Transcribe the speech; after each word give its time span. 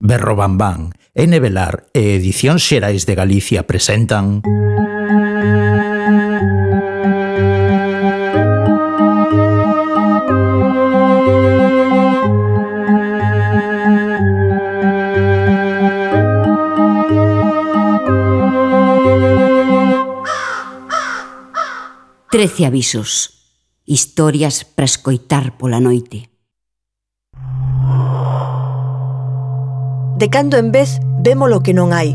Berrobambán 0.00 0.94
N. 1.14 1.38
Velar 1.40 1.86
e 1.92 2.16
Edición 2.16 2.58
Xerais 2.58 3.04
de 3.04 3.14
Galicia 3.14 3.68
presentan... 3.68 4.40
Trece 22.30 22.64
avisos. 22.64 23.52
Historias 23.84 24.64
para 24.64 24.86
escoitar 24.86 25.58
pola 25.58 25.78
noite. 25.78 26.29
de 30.20 30.28
cando 30.28 30.58
en 30.58 30.70
vez 30.70 31.00
vemos 31.24 31.48
o 31.48 31.64
que 31.64 31.72
non 31.72 31.96
hai, 31.96 32.12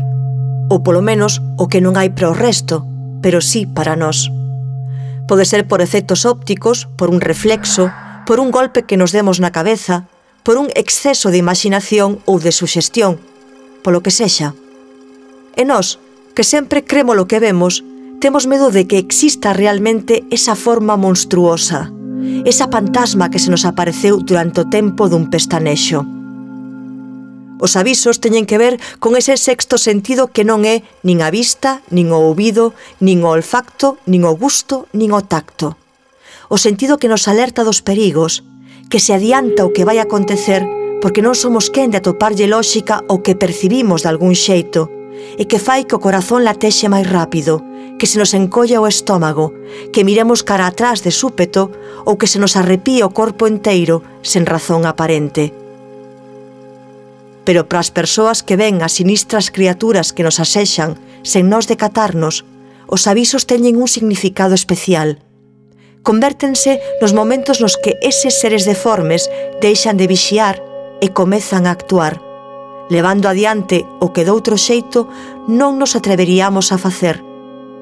ou 0.70 0.78
polo 0.86 1.02
menos 1.02 1.42
o 1.58 1.66
que 1.66 1.82
non 1.82 1.98
hai 1.98 2.06
para 2.14 2.30
o 2.30 2.38
resto, 2.38 2.86
pero 3.18 3.42
sí 3.42 3.66
para 3.66 3.98
nós. 3.98 4.30
Pode 5.26 5.42
ser 5.42 5.66
por 5.66 5.82
efectos 5.82 6.22
ópticos, 6.22 6.86
por 6.94 7.10
un 7.10 7.18
reflexo, 7.18 7.90
por 8.22 8.38
un 8.38 8.54
golpe 8.54 8.86
que 8.86 8.94
nos 8.94 9.10
demos 9.10 9.42
na 9.42 9.50
cabeza, 9.50 10.06
por 10.46 10.54
un 10.54 10.70
exceso 10.78 11.34
de 11.34 11.42
imaginación 11.42 12.22
ou 12.30 12.38
de 12.38 12.54
suxestión, 12.54 13.18
polo 13.82 14.06
que 14.06 14.14
sexa. 14.14 14.54
E 15.58 15.66
nós, 15.66 15.98
que 16.38 16.46
sempre 16.46 16.86
cremos 16.86 17.18
lo 17.18 17.26
que 17.26 17.42
vemos, 17.42 17.82
temos 18.22 18.46
medo 18.46 18.70
de 18.70 18.86
que 18.86 19.02
exista 19.02 19.50
realmente 19.50 20.22
esa 20.30 20.54
forma 20.54 20.94
monstruosa, 20.94 21.90
esa 22.46 22.70
fantasma 22.70 23.34
que 23.34 23.42
se 23.42 23.50
nos 23.50 23.66
apareceu 23.66 24.22
durante 24.22 24.62
o 24.62 24.70
tempo 24.70 25.10
dun 25.10 25.26
pestanexo. 25.26 26.15
Os 27.58 27.72
avisos 27.76 28.20
teñen 28.20 28.44
que 28.44 28.60
ver 28.60 28.76
con 29.00 29.16
ese 29.16 29.40
sexto 29.40 29.80
sentido 29.80 30.28
que 30.28 30.44
non 30.44 30.68
é 30.68 30.84
nin 31.00 31.24
a 31.24 31.32
vista, 31.32 31.80
nin 31.88 32.12
o 32.12 32.20
ouvido, 32.20 32.76
nin 33.00 33.24
o 33.24 33.32
olfacto, 33.32 33.96
nin 34.04 34.28
o 34.28 34.36
gusto, 34.36 34.84
nin 34.92 35.08
o 35.16 35.24
tacto. 35.24 35.80
O 36.52 36.60
sentido 36.60 37.00
que 37.00 37.08
nos 37.08 37.24
alerta 37.26 37.64
dos 37.64 37.80
perigos, 37.80 38.44
que 38.92 39.00
se 39.00 39.16
adianta 39.16 39.64
o 39.64 39.72
que 39.72 39.88
vai 39.88 39.98
acontecer 39.98 40.68
porque 41.00 41.24
non 41.24 41.36
somos 41.36 41.72
quen 41.72 41.92
de 41.92 42.00
atoparlle 42.00 42.44
lóxica 42.48 43.04
o 43.08 43.24
que 43.24 43.36
percibimos 43.36 44.04
de 44.04 44.12
algún 44.12 44.36
xeito 44.36 44.92
e 45.40 45.48
que 45.48 45.60
fai 45.60 45.88
que 45.88 45.96
o 45.96 46.02
corazón 46.02 46.44
latexe 46.44 46.92
máis 46.92 47.08
rápido, 47.08 47.64
que 47.96 48.04
se 48.04 48.20
nos 48.20 48.36
encolla 48.36 48.84
o 48.84 48.88
estómago, 48.88 49.52
que 49.92 50.04
miremos 50.04 50.44
cara 50.44 50.68
atrás 50.68 51.00
de 51.00 51.12
súpeto 51.12 51.72
ou 52.04 52.20
que 52.20 52.28
se 52.28 52.36
nos 52.36 52.54
arrepíe 52.54 53.00
o 53.00 53.12
corpo 53.12 53.48
enteiro 53.48 54.04
sen 54.20 54.44
razón 54.44 54.84
aparente 54.84 55.65
pero 57.46 57.70
para 57.70 57.78
as 57.78 57.94
persoas 57.94 58.42
que 58.42 58.58
ven 58.58 58.82
as 58.82 58.98
sinistras 58.98 59.54
criaturas 59.54 60.10
que 60.10 60.26
nos 60.26 60.42
asexan 60.42 60.98
sen 61.22 61.46
nos 61.46 61.70
decatarnos, 61.70 62.42
os 62.90 63.06
avisos 63.06 63.46
teñen 63.46 63.78
un 63.78 63.86
significado 63.86 64.52
especial. 64.52 65.22
Convértense 66.02 66.82
nos 66.98 67.14
momentos 67.14 67.62
nos 67.62 67.78
que 67.78 67.94
eses 68.02 68.42
seres 68.42 68.66
deformes 68.66 69.30
deixan 69.62 69.94
de 69.94 70.10
vixiar 70.10 70.58
e 70.98 71.14
comezan 71.14 71.70
a 71.70 71.74
actuar, 71.74 72.18
levando 72.90 73.30
adiante 73.30 73.86
o 74.02 74.10
que 74.10 74.26
doutro 74.26 74.58
xeito 74.58 75.06
non 75.46 75.78
nos 75.78 75.94
atreveríamos 75.94 76.74
a 76.74 76.78
facer, 76.82 77.22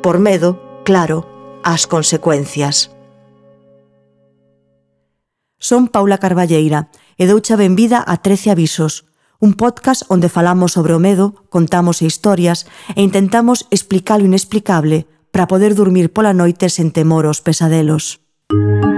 por 0.05 0.21
medo, 0.21 0.61
claro, 0.85 1.25
ás 1.65 1.89
consecuencias. 1.89 2.93
Son 5.57 5.89
Paula 5.89 6.21
Carballeira 6.21 6.93
e 7.17 7.25
doucha 7.25 7.57
benvida 7.57 8.05
a 8.05 8.21
13 8.21 8.53
avisos, 8.53 9.09
un 9.45 9.53
podcast 9.53 10.09
onde 10.09 10.33
falamos 10.33 10.73
sobre 10.73 10.97
o 10.97 11.01
medo, 11.05 11.45
contamos 11.53 12.01
historias 12.01 12.65
e 12.97 13.05
intentamos 13.05 13.69
explicar 13.69 14.25
o 14.25 14.25
inexplicable 14.25 15.05
para 15.29 15.45
poder 15.45 15.77
dormir 15.77 16.09
pola 16.17 16.33
noite 16.33 16.73
sen 16.73 16.89
temor 16.97 17.29
aos 17.29 17.45
pesadelos. 17.45 18.25
Música 18.49 18.94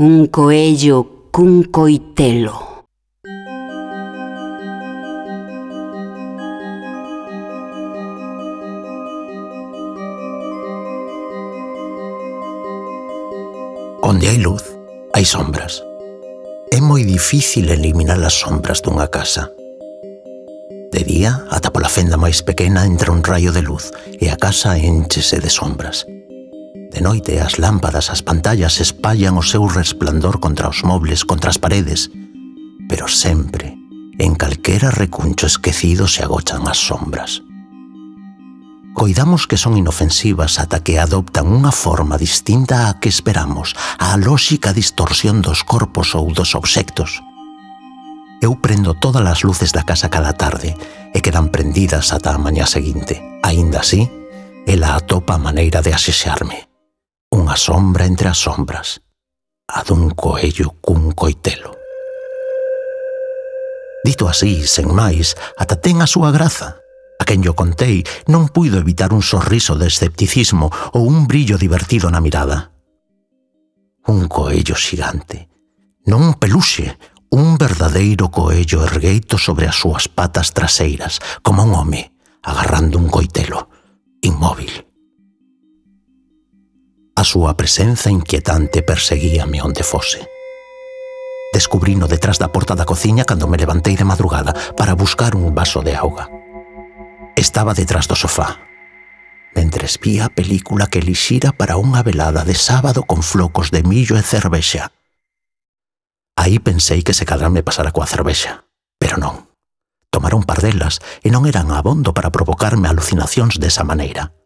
un 0.00 0.28
coello 0.28 1.28
cun 1.30 1.64
coitelo. 1.64 2.86
Onde 14.00 14.28
hai 14.28 14.38
luz, 14.40 14.64
hai 15.12 15.28
sombras. 15.28 15.84
É 16.72 16.80
moi 16.80 17.04
difícil 17.04 17.68
eliminar 17.68 18.24
as 18.24 18.32
sombras 18.40 18.80
dunha 18.80 19.12
casa. 19.12 19.52
De 20.88 21.04
día, 21.04 21.44
ata 21.52 21.68
pola 21.68 21.92
fenda 21.92 22.16
máis 22.16 22.40
pequena 22.40 22.88
entra 22.88 23.12
un 23.12 23.20
raio 23.20 23.52
de 23.52 23.60
luz 23.60 23.92
e 24.16 24.32
a 24.32 24.40
casa 24.40 24.80
enchese 24.80 25.44
de 25.44 25.52
sombras. 25.52 26.08
De 27.00 27.04
noite 27.04 27.40
as 27.40 27.56
lámpadas, 27.56 28.12
as 28.12 28.20
pantallas 28.20 28.76
espallan 28.76 29.40
o 29.40 29.40
seu 29.40 29.64
resplandor 29.64 30.36
contra 30.36 30.68
os 30.68 30.84
mobles, 30.84 31.24
contra 31.24 31.48
as 31.48 31.56
paredes, 31.56 32.12
pero 32.92 33.08
sempre, 33.08 33.72
en 34.20 34.36
calquera 34.36 34.92
recuncho 34.92 35.48
esquecido 35.48 36.04
se 36.04 36.20
agochan 36.20 36.68
as 36.68 36.76
sombras. 36.76 37.40
Coidamos 38.92 39.48
que 39.48 39.56
son 39.56 39.80
inofensivas 39.80 40.60
ata 40.60 40.84
que 40.84 41.00
adoptan 41.00 41.48
unha 41.48 41.72
forma 41.72 42.20
distinta 42.20 42.92
á 42.92 43.00
que 43.00 43.08
esperamos, 43.08 43.72
á 43.96 44.20
lóxica 44.20 44.76
distorsión 44.76 45.40
dos 45.40 45.64
corpos 45.64 46.12
ou 46.12 46.28
dos 46.36 46.52
obxectos. 46.52 47.24
Eu 48.44 48.60
prendo 48.60 48.92
todas 48.92 49.24
as 49.24 49.40
luces 49.40 49.72
da 49.72 49.88
casa 49.88 50.12
cada 50.12 50.36
tarde 50.36 50.76
e 51.16 51.24
quedan 51.24 51.48
prendidas 51.48 52.12
ata 52.12 52.36
a 52.36 52.42
mañá 52.44 52.68
seguinte. 52.68 53.24
Aínda 53.40 53.80
así, 53.80 54.04
ela 54.68 55.00
atopa 55.00 55.40
a 55.40 55.44
maneira 55.48 55.80
de 55.80 55.96
asexarme 55.96 56.68
unha 57.30 57.54
sombra 57.54 58.10
entre 58.10 58.26
as 58.26 58.42
sombras, 58.42 58.98
a 59.70 59.86
dun 59.86 60.10
coello 60.18 60.74
cun 60.82 61.14
coitelo. 61.14 61.78
Dito 64.02 64.26
así, 64.26 64.66
sen 64.66 64.90
máis, 64.90 65.38
ata 65.54 65.78
ten 65.78 66.02
a 66.02 66.10
súa 66.10 66.34
graza. 66.34 66.82
A 67.20 67.24
quen 67.28 67.44
yo 67.46 67.54
contei 67.54 68.02
non 68.26 68.50
puido 68.50 68.82
evitar 68.82 69.14
un 69.14 69.22
sorriso 69.22 69.78
de 69.78 69.86
escepticismo 69.86 70.72
ou 70.96 71.06
un 71.06 71.30
brillo 71.30 71.54
divertido 71.54 72.10
na 72.10 72.18
mirada. 72.18 72.74
Un 74.10 74.26
coello 74.26 74.74
xigante, 74.74 75.46
non 76.10 76.26
un 76.26 76.34
peluxe, 76.34 76.98
un 77.30 77.54
verdadeiro 77.54 78.26
coello 78.34 78.82
ergueito 78.82 79.38
sobre 79.38 79.70
as 79.70 79.78
súas 79.78 80.10
patas 80.10 80.50
traseiras, 80.50 81.22
como 81.46 81.62
un 81.62 81.78
home, 81.78 82.10
agarrando 82.42 82.98
un 82.98 83.06
coitelo, 83.06 83.70
inmóvil. 84.18 84.89
A 87.20 87.24
súa 87.24 87.52
presenza 87.52 88.08
inquietante 88.08 88.80
perseguíame 88.80 89.60
onde 89.60 89.84
fose. 89.84 90.24
Descubrino 91.52 92.08
detrás 92.08 92.40
da 92.40 92.48
porta 92.48 92.72
da 92.72 92.88
cociña 92.88 93.28
cando 93.28 93.44
me 93.44 93.60
levantei 93.60 93.92
de 93.92 94.08
madrugada 94.08 94.56
para 94.72 94.96
buscar 94.96 95.36
un 95.36 95.52
vaso 95.52 95.84
de 95.84 95.92
auga. 95.92 96.32
Estaba 97.36 97.76
detrás 97.76 98.08
do 98.08 98.16
sofá, 98.16 98.64
mentres 99.52 100.00
vi 100.00 100.16
a 100.24 100.32
película 100.32 100.88
que 100.88 101.04
lixira 101.04 101.52
para 101.52 101.76
unha 101.76 102.00
velada 102.00 102.40
de 102.40 102.56
sábado 102.56 103.04
con 103.04 103.20
flocos 103.20 103.68
de 103.68 103.84
millo 103.84 104.16
e 104.16 104.24
cervexa. 104.24 104.88
Aí 106.40 106.56
pensei 106.56 107.04
que 107.04 107.12
se 107.12 107.28
cadra 107.28 107.52
me 107.52 107.60
pasara 107.60 107.92
coa 107.92 108.08
cervexa, 108.08 108.64
pero 108.96 109.20
non. 109.20 109.44
Tomara 110.08 110.40
un 110.40 110.48
par 110.48 110.64
delas 110.64 111.04
e 111.20 111.28
non 111.28 111.44
eran 111.44 111.68
abondo 111.68 112.16
para 112.16 112.32
provocarme 112.32 112.88
alucinacións 112.88 113.60
desa 113.60 113.84
maneira. 113.84 114.39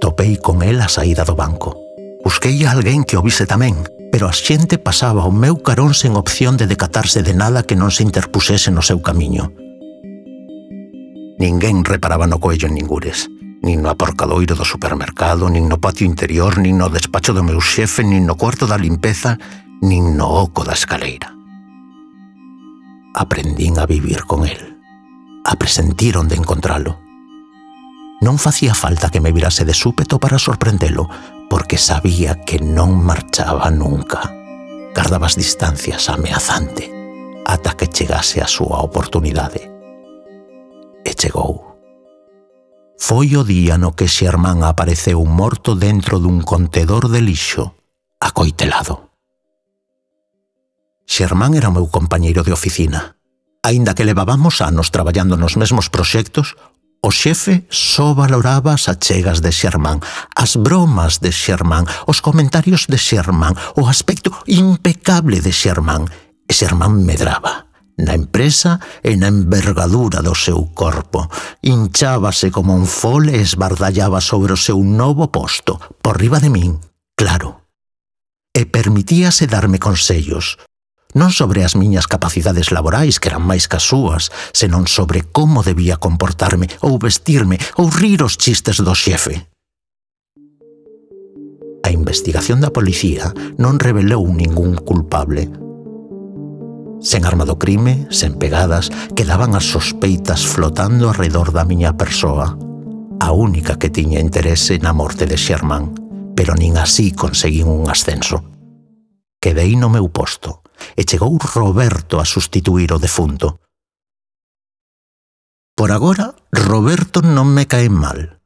Topei 0.00 0.36
con 0.36 0.62
el 0.62 0.80
a 0.80 0.88
saída 0.88 1.24
do 1.24 1.34
banco. 1.34 1.76
Busquei 2.22 2.64
a 2.64 2.72
alguén 2.72 3.04
que 3.04 3.16
o 3.16 3.22
vise 3.22 3.46
tamén, 3.46 3.86
pero 4.12 4.28
a 4.28 4.34
xente 4.34 4.76
pasaba 4.76 5.24
o 5.24 5.32
meu 5.32 5.62
carón 5.62 5.94
sen 5.94 6.16
opción 6.16 6.56
de 6.56 6.66
decatarse 6.66 7.22
de 7.22 7.32
nada 7.32 7.64
que 7.64 7.78
non 7.78 7.88
se 7.88 8.04
interpusese 8.04 8.68
no 8.68 8.82
seu 8.84 9.00
camiño. 9.00 9.52
Ninguén 11.38 11.84
reparaba 11.84 12.26
no 12.26 12.40
coello 12.40 12.68
en 12.68 12.76
ningures, 12.80 13.28
nin 13.62 13.80
no 13.80 13.88
aporcadoiro 13.88 14.56
do 14.56 14.64
supermercado, 14.64 15.48
nin 15.48 15.68
no 15.68 15.80
patio 15.80 16.04
interior, 16.04 16.58
nin 16.58 16.76
no 16.76 16.88
despacho 16.88 17.32
do 17.32 17.44
meu 17.44 17.60
xefe, 17.60 18.04
nin 18.04 18.24
no 18.24 18.36
cuarto 18.36 18.66
da 18.68 18.80
limpeza, 18.80 19.38
nin 19.80 20.16
no 20.16 20.28
oco 20.28 20.64
da 20.64 20.72
escaleira. 20.72 21.32
Aprendín 23.14 23.78
a 23.78 23.86
vivir 23.86 24.24
con 24.28 24.44
el, 24.44 24.76
a 25.44 25.56
presentir 25.56 26.16
onde 26.16 26.36
encontralo, 26.36 27.05
Non 28.20 28.40
facía 28.40 28.72
falta 28.72 29.12
que 29.12 29.20
me 29.20 29.32
virase 29.32 29.68
de 29.68 29.76
súpeto 29.76 30.16
para 30.16 30.40
sorprendelo, 30.40 31.08
porque 31.52 31.76
sabía 31.76 32.40
que 32.42 32.58
non 32.58 32.96
marchaba 32.96 33.68
nunca. 33.68 34.32
Gardaba 34.96 35.28
as 35.28 35.36
distancias 35.36 36.08
ameazante, 36.08 36.88
ata 37.44 37.76
que 37.76 37.92
chegase 37.92 38.40
a 38.40 38.48
súa 38.48 38.80
oportunidade. 38.80 39.68
E 41.04 41.12
chegou. 41.12 41.76
Foi 42.96 43.36
o 43.36 43.44
día 43.44 43.76
no 43.76 43.92
que 43.92 44.08
Xermán 44.08 44.64
apareceu 44.64 45.20
morto 45.28 45.76
dentro 45.76 46.16
dun 46.16 46.40
contedor 46.40 47.12
de 47.12 47.20
lixo, 47.20 47.76
acoitelado. 48.18 49.12
Xermán 51.04 51.54
era 51.54 51.68
o 51.68 51.76
meu 51.76 51.86
compañeiro 51.92 52.42
de 52.42 52.56
oficina. 52.56 53.20
Aínda 53.62 53.94
que 53.94 54.08
levábamos 54.08 54.64
anos 54.64 54.90
traballando 54.90 55.36
nos 55.36 55.60
mesmos 55.60 55.92
proxectos, 55.92 56.56
O 57.06 57.12
xefe 57.12 57.62
só 57.70 58.14
valoraba 58.14 58.74
as 58.74 58.88
achegas 58.88 59.38
de 59.38 59.52
Xermán, 59.54 60.02
as 60.34 60.58
bromas 60.58 61.22
de 61.22 61.30
Xermán, 61.30 61.86
os 62.10 62.18
comentarios 62.18 62.90
de 62.90 62.98
Xermán, 62.98 63.54
o 63.78 63.86
aspecto 63.86 64.34
impecable 64.50 65.38
de 65.38 65.54
Xermán. 65.54 66.10
E 66.50 66.52
Xermán 66.52 67.06
medraba 67.06 67.70
na 67.94 68.18
empresa 68.18 68.82
e 69.06 69.14
na 69.14 69.30
envergadura 69.30 70.18
do 70.18 70.34
seu 70.34 70.74
corpo. 70.74 71.30
Hinchábase 71.62 72.50
como 72.50 72.74
un 72.74 72.90
fol 72.90 73.30
e 73.30 73.38
esbardallaba 73.38 74.18
sobre 74.18 74.50
o 74.50 74.58
seu 74.58 74.82
novo 74.82 75.30
posto, 75.30 75.78
por 76.02 76.18
riba 76.18 76.42
de 76.42 76.50
min, 76.50 76.82
claro. 77.14 77.70
E 78.50 78.66
permitíase 78.66 79.46
darme 79.46 79.78
consellos, 79.78 80.58
non 81.16 81.32
sobre 81.32 81.64
as 81.64 81.72
miñas 81.72 82.04
capacidades 82.04 82.68
laborais 82.68 83.16
que 83.16 83.32
eran 83.32 83.40
máis 83.40 83.64
que 83.64 83.80
as 83.80 83.88
súas, 83.88 84.28
senón 84.52 84.84
sobre 84.84 85.24
como 85.24 85.64
debía 85.64 85.96
comportarme 85.96 86.68
ou 86.84 87.00
vestirme 87.00 87.56
ou 87.80 87.88
rir 87.88 88.20
os 88.20 88.36
chistes 88.36 88.84
do 88.84 88.92
xefe. 88.92 89.48
A 91.80 91.88
investigación 91.88 92.60
da 92.60 92.68
policía 92.68 93.32
non 93.56 93.80
revelou 93.80 94.28
ningún 94.28 94.76
culpable. 94.76 95.48
Sen 97.00 97.24
arma 97.24 97.48
do 97.48 97.56
crime, 97.56 98.10
sen 98.12 98.36
pegadas, 98.36 98.92
quedaban 99.16 99.56
as 99.56 99.64
sospeitas 99.64 100.44
flotando 100.44 101.08
alrededor 101.08 101.54
da 101.56 101.64
miña 101.64 101.96
persoa, 101.96 102.60
a 103.22 103.28
única 103.32 103.80
que 103.80 103.88
tiña 103.88 104.20
interese 104.20 104.76
na 104.82 104.92
morte 104.92 105.24
de 105.24 105.40
Sherman, 105.40 105.96
pero 106.36 106.52
nin 106.52 106.76
así 106.76 107.16
conseguín 107.16 107.72
un 107.72 107.88
ascenso. 107.88 108.44
Quedei 109.40 109.78
no 109.78 109.88
meu 109.88 110.10
posto, 110.10 110.65
e 110.96 111.04
chegou 111.04 111.36
Roberto 111.38 112.20
a 112.20 112.24
sustituir 112.24 112.92
o 112.92 112.98
defunto. 112.98 113.60
Por 115.76 115.92
agora, 115.92 116.32
Roberto 116.48 117.20
non 117.20 117.52
me 117.52 117.68
cae 117.68 117.92
mal. 117.92 118.40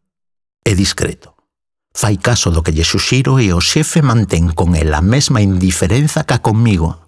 É 0.66 0.74
discreto. 0.74 1.38
Fai 1.94 2.18
caso 2.18 2.50
do 2.50 2.62
que 2.62 2.74
lle 2.74 2.82
suxiro 2.82 3.38
e 3.38 3.54
o 3.54 3.62
xefe 3.62 4.02
mantén 4.02 4.50
con 4.50 4.74
el 4.74 4.90
a 4.94 5.02
mesma 5.02 5.38
indiferenza 5.38 6.26
ca 6.26 6.42
comigo. 6.42 7.06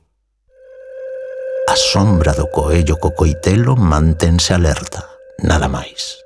A 1.66 1.74
sombra 1.74 2.34
do 2.38 2.50
coello 2.54 2.98
co 3.02 3.14
coitelo 3.18 3.74
manténse 3.74 4.54
alerta, 4.54 5.10
nada 5.42 5.66
máis. 5.66 6.22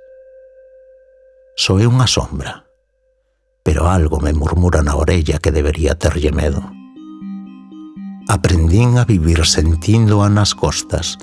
Soe 1.56 1.88
unha 1.88 2.04
sombra, 2.04 2.68
pero 3.64 3.88
algo 3.88 4.20
me 4.20 4.36
murmura 4.36 4.84
na 4.84 4.92
orella 4.96 5.40
que 5.40 5.52
debería 5.52 5.96
terlle 5.96 6.36
medo. 6.36 6.75
Aprendín 8.28 8.98
a 8.98 9.04
vivir 9.04 9.46
sentíndo-a 9.46 10.28
nas 10.28 10.52
costas, 10.52 11.18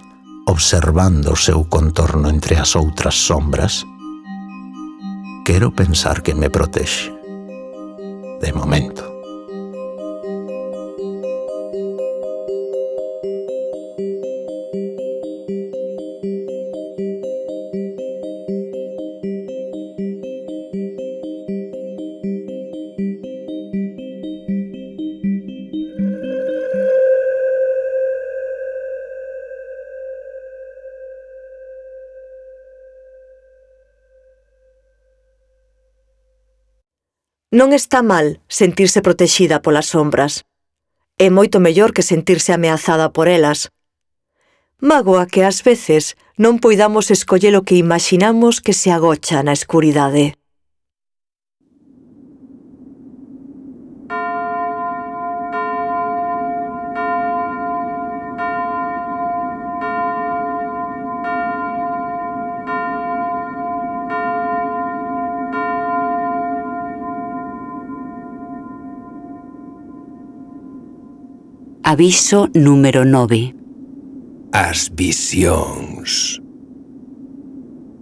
observando 0.47 1.33
o 1.33 1.35
seu 1.35 1.65
contorno 1.65 2.29
entre 2.29 2.55
as 2.55 2.75
outras 2.75 3.15
sombras. 3.15 3.85
Quero 5.45 5.71
pensar 5.71 6.21
que 6.21 6.33
me 6.33 6.49
protexe. 6.49 7.11
De 8.41 8.51
momento. 8.53 9.12
Non 37.53 37.69
está 37.69 38.01
mal 38.01 38.41
sentirse 38.49 39.05
protexida 39.05 39.61
polas 39.61 39.85
sombras. 39.93 40.41
É 41.21 41.29
moito 41.29 41.61
mellor 41.61 41.93
que 41.93 42.01
sentirse 42.01 42.49
ameazada 42.49 43.13
por 43.13 43.29
elas. 43.29 43.69
Mágoa 44.81 45.29
que 45.29 45.45
ás 45.45 45.61
veces 45.61 46.17
non 46.33 46.57
poidamos 46.57 47.13
escoller 47.13 47.53
o 47.53 47.61
que 47.61 47.77
imaginamos 47.77 48.57
que 48.57 48.73
se 48.73 48.89
agocha 48.89 49.45
na 49.45 49.53
escuridade. 49.53 50.33
Aviso 71.93 72.49
número 72.55 73.05
9 73.05 73.53
As 74.51 74.89
visións 74.95 76.41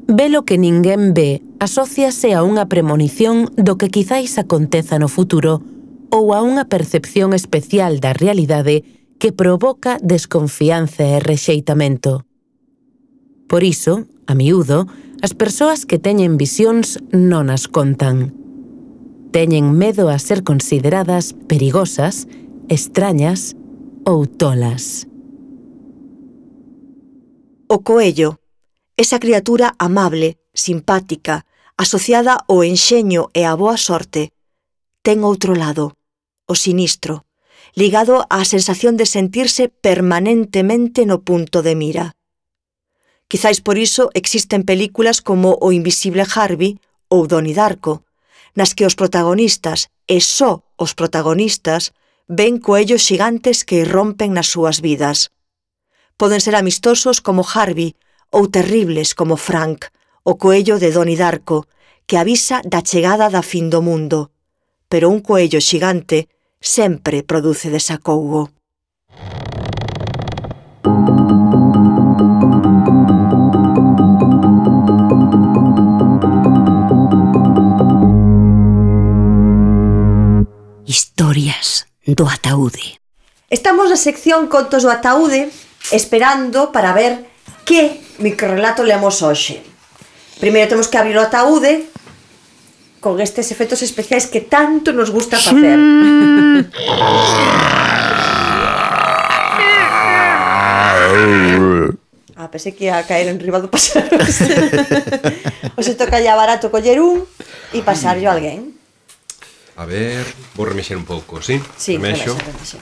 Velo 0.08 0.46
que 0.48 0.56
ninguén 0.56 1.12
ve 1.12 1.44
asóciase 1.60 2.32
a 2.32 2.40
unha 2.40 2.72
premonición 2.72 3.52
do 3.60 3.76
que 3.76 3.92
quizáis 3.92 4.40
aconteza 4.40 4.96
no 4.96 5.12
futuro 5.12 5.60
ou 6.08 6.32
a 6.32 6.40
unha 6.40 6.72
percepción 6.72 7.36
especial 7.36 8.00
da 8.00 8.16
realidade 8.16 8.88
que 9.20 9.36
provoca 9.36 10.00
desconfianza 10.00 11.04
e 11.04 11.20
rexeitamento. 11.20 12.24
Por 13.52 13.68
iso, 13.68 14.08
a 14.24 14.40
miúdo, 14.40 14.88
as 15.20 15.36
persoas 15.36 15.84
que 15.84 16.00
teñen 16.00 16.40
visións 16.40 16.96
non 17.12 17.52
as 17.52 17.68
contan. 17.68 18.32
Teñen 19.36 19.76
medo 19.76 20.08
a 20.08 20.16
ser 20.16 20.48
consideradas 20.48 21.36
perigosas, 21.52 22.32
extrañas 22.72 23.60
ou 24.06 24.26
tolas. 24.26 25.06
O 27.68 27.84
coello, 27.84 28.40
esa 28.98 29.20
criatura 29.20 29.76
amable, 29.78 30.40
simpática, 30.54 31.46
asociada 31.78 32.38
ao 32.50 32.64
enxeño 32.66 33.30
e 33.34 33.46
á 33.46 33.54
boa 33.56 33.78
sorte, 33.78 34.34
ten 35.06 35.22
outro 35.22 35.54
lado, 35.54 35.94
o 36.50 36.56
sinistro, 36.58 37.30
ligado 37.78 38.26
á 38.28 38.42
sensación 38.44 38.98
de 38.98 39.06
sentirse 39.06 39.70
permanentemente 39.70 41.06
no 41.06 41.22
punto 41.22 41.62
de 41.62 41.74
mira. 41.78 42.06
Quizáis 43.30 43.62
por 43.62 43.78
iso 43.78 44.10
existen 44.18 44.68
películas 44.68 45.22
como 45.22 45.56
O 45.62 45.72
Invisible 45.72 46.26
Harvey 46.28 46.82
ou 47.08 47.30
Donnie 47.30 47.56
Darko, 47.56 48.04
nas 48.58 48.76
que 48.76 48.84
os 48.84 48.98
protagonistas, 48.98 49.88
e 50.10 50.20
só 50.20 50.68
os 50.76 50.92
protagonistas, 50.92 51.96
ven 52.32 52.60
coellos 52.60 53.04
xigantes 53.04 53.68
que 53.68 53.84
irrompen 53.84 54.32
nas 54.32 54.48
súas 54.48 54.80
vidas. 54.80 55.36
Poden 56.16 56.40
ser 56.40 56.56
amistosos 56.56 57.20
como 57.20 57.44
Harvey 57.44 58.00
ou 58.32 58.48
terribles 58.48 59.12
como 59.12 59.36
Frank, 59.36 59.92
o 60.24 60.40
coello 60.40 60.80
de 60.80 60.96
Donnie 60.96 61.20
Darko, 61.20 61.68
que 62.08 62.16
avisa 62.16 62.64
da 62.64 62.80
chegada 62.80 63.28
da 63.28 63.44
fin 63.44 63.68
do 63.68 63.84
mundo. 63.84 64.32
Pero 64.88 65.12
un 65.12 65.20
coello 65.20 65.60
xigante 65.60 66.32
sempre 66.64 67.20
produce 67.20 67.68
desacougo. 67.68 68.48
Historias 80.88 81.91
do 82.16 82.28
ataúde. 82.28 83.00
Estamos 83.52 83.92
na 83.92 84.00
sección 84.00 84.48
Contos 84.48 84.84
do 84.84 84.92
ataúde 84.92 85.52
esperando 85.92 86.72
para 86.72 86.96
ver 86.96 87.28
que 87.68 88.00
microrelato 88.20 88.84
lemos 88.84 89.20
hoxe. 89.20 89.60
Primeiro 90.40 90.72
temos 90.72 90.88
que 90.88 90.98
abrir 90.98 91.18
o 91.18 91.26
ataúde 91.26 91.88
con 93.02 93.20
estes 93.20 93.52
efectos 93.52 93.82
especiais 93.82 94.30
que 94.30 94.42
tanto 94.42 94.94
nos 94.94 95.10
gusta 95.10 95.38
facer. 95.38 95.78
ah, 102.38 102.48
pensei 102.50 102.72
que 102.74 102.86
ia 102.90 103.04
caer 103.06 103.28
en 103.30 103.38
riba 103.42 103.62
do 103.62 103.70
pasaros. 103.70 104.42
o 105.78 105.82
se 105.82 105.94
toca 105.94 106.22
ya 106.22 106.38
barato 106.38 106.74
coller 106.74 107.02
un 107.02 107.26
e 107.74 107.82
pasarlo 107.82 108.30
a 108.30 108.34
alguén. 108.38 108.81
A 109.82 109.86
ver, 109.90 110.22
vou 110.54 110.70
remexer 110.70 110.94
un 110.94 111.06
pouco, 111.10 111.42
sí? 111.42 111.58
Sí, 111.74 111.98
Remexo. 111.98 112.38
remexa. 112.38 112.78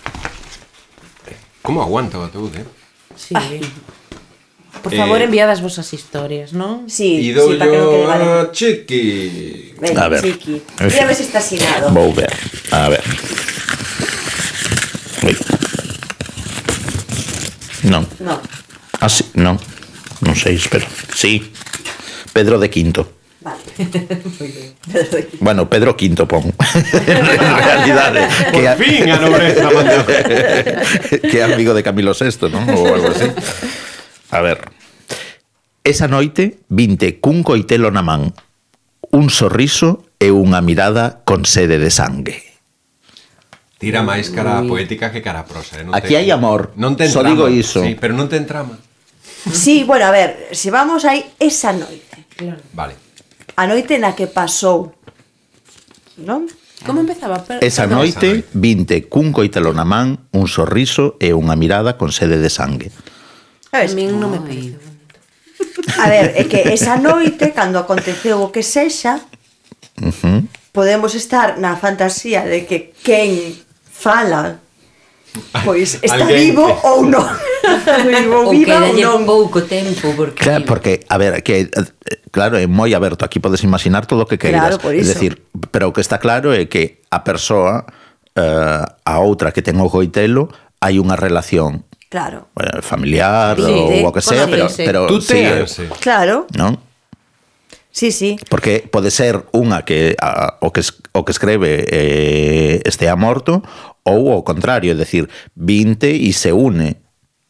Como 1.63 1.79
aguanta 1.79 2.20
o 2.20 2.27
ataúd, 2.27 2.51
eh? 2.60 2.65
Sí. 3.15 3.36
Por 4.84 4.91
favor, 4.96 5.20
Eh, 5.24 5.27
enviad 5.27 5.48
as 5.48 5.63
vosas 5.63 5.88
historias, 5.96 6.51
non? 6.51 6.91
Sí, 6.91 7.24
E 7.24 7.32
sí, 7.32 7.56
para 7.56 7.72
que 7.72 7.77
non 7.79 7.88
quede 7.88 8.03
vale. 8.08 8.24
a 8.27 8.51
Chiqui. 8.51 9.03
Venga, 9.79 10.08
A 10.08 10.10
ver. 10.12 10.22
Chiqui. 10.27 10.56
Mira 10.60 11.03
a 11.03 11.08
ver 11.08 11.15
se 11.15 11.24
está 11.24 11.39
asinado. 11.39 11.88
Vou 11.96 12.12
ver. 12.12 12.32
A 12.75 12.88
ver. 12.91 13.03
Ui. 15.24 15.36
Non. 17.88 18.03
No, 18.20 18.39
Ah, 19.00 19.08
sí, 19.08 19.24
non. 19.39 19.56
Non 20.20 20.36
sei, 20.36 20.60
espera. 20.60 20.84
Sí. 21.15 21.48
Pedro 22.36 22.60
de 22.60 22.68
Quinto. 22.68 23.18
Vale. 23.50 24.75
bueno, 25.39 25.70
Pedro 25.70 25.98
Quinto 25.98 26.27
pon. 26.27 26.44
en 26.94 27.25
realidade. 27.25 28.27
que 28.51 28.68
a... 28.68 28.75
fin 28.75 29.10
a 29.10 29.18
nobreza 29.18 29.70
mandou. 29.74 30.03
que 31.29 31.38
é 31.39 31.44
amigo 31.44 31.74
de 31.74 31.82
Camilo 31.82 32.13
VI, 32.13 32.50
non? 32.53 32.63
Ou 32.70 32.94
algo 32.94 33.10
así. 33.10 33.27
A 34.29 34.39
ver. 34.41 34.70
Esa 35.82 36.06
noite 36.06 36.62
vinte 36.70 37.18
cun 37.18 37.41
coitelo 37.41 37.89
na 37.89 38.06
man, 38.06 38.29
un 39.10 39.34
sorriso 39.34 40.06
e 40.22 40.29
unha 40.29 40.62
mirada 40.62 41.25
con 41.25 41.48
sede 41.50 41.82
de 41.82 41.89
sangue. 41.89 42.38
Tira 43.79 44.03
máis 44.03 44.27
cara 44.27 44.60
poética 44.68 45.08
que 45.10 45.24
cara 45.24 45.48
prosa. 45.48 45.79
Eh? 45.79 45.88
Non 45.88 45.96
Aquí 45.96 46.13
te... 46.13 46.20
hai 46.20 46.29
amor, 46.29 46.75
non 46.75 47.00
ten 47.00 47.08
só 47.08 47.24
digo 47.24 47.48
iso. 47.48 47.79
Sí, 47.79 47.96
pero 47.96 48.12
non 48.12 48.27
te 48.27 48.38
entrama. 48.38 48.75
Sí, 49.48 49.88
bueno, 49.88 50.06
a 50.06 50.12
ver, 50.12 50.51
se 50.51 50.68
vamos 50.68 51.08
aí 51.08 51.24
esa 51.39 51.72
noite. 51.72 52.27
Claro. 52.36 52.60
Vale 52.75 53.08
a 53.59 53.67
noite 53.67 53.99
na 53.99 54.15
que 54.15 54.31
pasou. 54.31 54.95
Non? 56.23 56.47
Como 56.87 57.03
empezaba? 57.03 57.43
Per 57.43 57.59
Esa 57.59 57.91
noite, 57.91 58.47
vinte 58.55 59.11
cun 59.11 59.35
coitelo 59.35 59.75
na 59.75 59.83
man, 59.83 60.31
un 60.31 60.47
sorriso 60.47 61.19
e 61.19 61.35
unha 61.35 61.59
mirada 61.59 61.99
con 61.99 62.15
sede 62.15 62.39
de 62.39 62.47
sangue. 62.47 62.87
A 63.75 63.83
ver, 63.83 63.91
min 63.99 64.15
non 64.15 64.31
me 64.31 64.39
pedido. 64.39 64.79
A 65.99 66.07
ver, 66.07 66.39
é 66.39 66.47
que 66.47 66.71
esa 66.71 66.95
noite, 66.95 67.51
cando 67.51 67.83
aconteceu 67.83 68.39
o 68.39 68.47
que 68.47 68.63
sexa, 68.63 69.19
uh 69.99 70.07
-huh. 70.07 70.47
podemos 70.71 71.11
estar 71.11 71.59
na 71.59 71.75
fantasía 71.75 72.47
de 72.47 72.63
que 72.63 72.95
quen 73.03 73.59
fala 73.83 74.63
pois 75.63 75.99
está 76.01 76.25
Alguén... 76.25 76.55
vivo 76.55 76.65
ou 76.83 77.05
non. 77.05 77.27
vivo, 78.07 78.49
viva 78.49 78.77
ou 78.87 78.93
non. 78.95 79.19
pouco 79.27 79.63
tempo 79.67 80.15
porque 80.15 80.41
Claro, 80.41 80.63
porque 80.65 81.05
a 81.07 81.15
ver, 81.17 81.43
que 81.43 81.67
eh, 81.67 82.18
Claro, 82.31 82.57
é 82.57 82.65
moi 82.69 82.93
aberto, 82.93 83.25
aquí 83.25 83.41
podes 83.41 83.65
imaginar 83.65 84.05
todo 84.05 84.25
o 84.25 84.27
que 84.29 84.38
queiras. 84.38 84.62
Claro, 84.62 84.77
por 84.79 84.93
iso. 84.93 85.13
Decir, 85.13 85.43
pero 85.74 85.89
o 85.89 85.93
que 85.93 86.01
está 86.01 86.21
claro 86.21 86.53
é 86.53 86.69
que 86.69 87.01
a 87.09 87.25
persoa 87.25 87.89
eh, 88.38 88.86
a 88.86 89.15
outra 89.19 89.53
que 89.53 89.65
ten 89.65 89.77
o 89.81 89.89
goitelo 89.89 90.50
hai 90.79 91.01
unha 91.01 91.17
relación 91.17 91.89
Claro. 92.09 92.48
Bueno, 92.55 92.81
familiar 92.81 93.55
sí, 93.55 93.69
ou 93.69 94.09
o 94.09 94.12
que 94.12 94.21
sea, 94.21 94.50
pero, 94.50 94.67
sí. 94.67 94.81
pero 94.83 95.05
tú 95.05 95.21
sí, 95.21 95.45
sí. 95.67 95.86
Claro. 96.01 96.50
Non? 96.57 96.81
Sí, 97.93 98.09
sí. 98.09 98.33
Porque 98.50 98.81
pode 98.81 99.13
ser 99.13 99.45
unha 99.53 99.86
que 99.86 100.17
a, 100.17 100.57
o 100.57 100.74
que 100.74 100.81
o 101.13 101.21
que 101.21 101.29
escreve 101.29 101.86
eh, 101.86 102.81
estea 102.89 103.13
morto 103.13 103.62
ou 104.01 104.33
o 104.33 104.41
contrario, 104.41 104.89
é 104.89 104.98
decir, 104.98 105.29
20 105.53 106.09
e 106.09 106.33
se 106.33 106.50
une. 106.50 106.98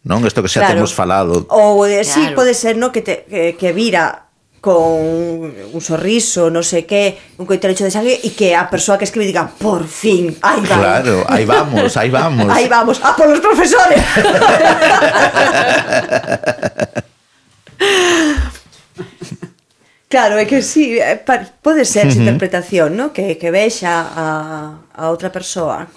Non? 0.03 0.27
Isto 0.27 0.43
que 0.43 0.51
xa 0.51 0.67
claro. 0.67 0.83
temos 0.83 0.91
falado. 0.91 1.47
Ou 1.47 1.87
eh, 1.87 2.03
claro. 2.03 2.11
sí, 2.11 2.21
pode 2.35 2.51
ser, 2.51 2.75
no 2.75 2.91
que 2.91 2.99
te 2.99 3.23
que, 3.31 3.55
que 3.55 3.71
vira 3.71 4.27
con 4.61 5.53
un 5.73 5.81
sorriso, 5.81 6.49
no 6.49 6.63
sé 6.63 6.85
qué, 6.85 7.17
un 7.37 7.45
coitrecho 7.45 7.83
de 7.83 7.91
sangue 7.91 8.19
e 8.19 8.35
que 8.35 8.55
a 8.55 8.67
persoa 8.67 8.97
que 8.99 9.05
escribe 9.07 9.25
diga, 9.25 9.47
por 9.47 9.87
fin, 9.87 10.35
aí 10.43 10.59
vamos. 10.67 10.83
Claro, 10.83 11.23
aí 11.31 11.45
vamos, 11.45 11.95
aí 11.97 12.09
vamos. 12.09 12.49
aí 12.51 12.67
vamos, 12.67 12.99
a 12.99 13.15
polos 13.15 13.39
profesores. 13.39 14.03
claro, 20.11 20.35
é 20.35 20.43
que 20.43 20.59
sí, 20.59 20.99
eh, 20.99 21.23
pode 21.63 21.87
ser 21.87 22.11
esa 22.11 22.19
interpretación, 22.19 22.99
¿no? 22.99 23.15
que, 23.15 23.39
que 23.39 23.55
vexa 23.55 23.95
a, 23.95 24.83
a 24.91 25.07
outra 25.07 25.31
persoa. 25.31 25.87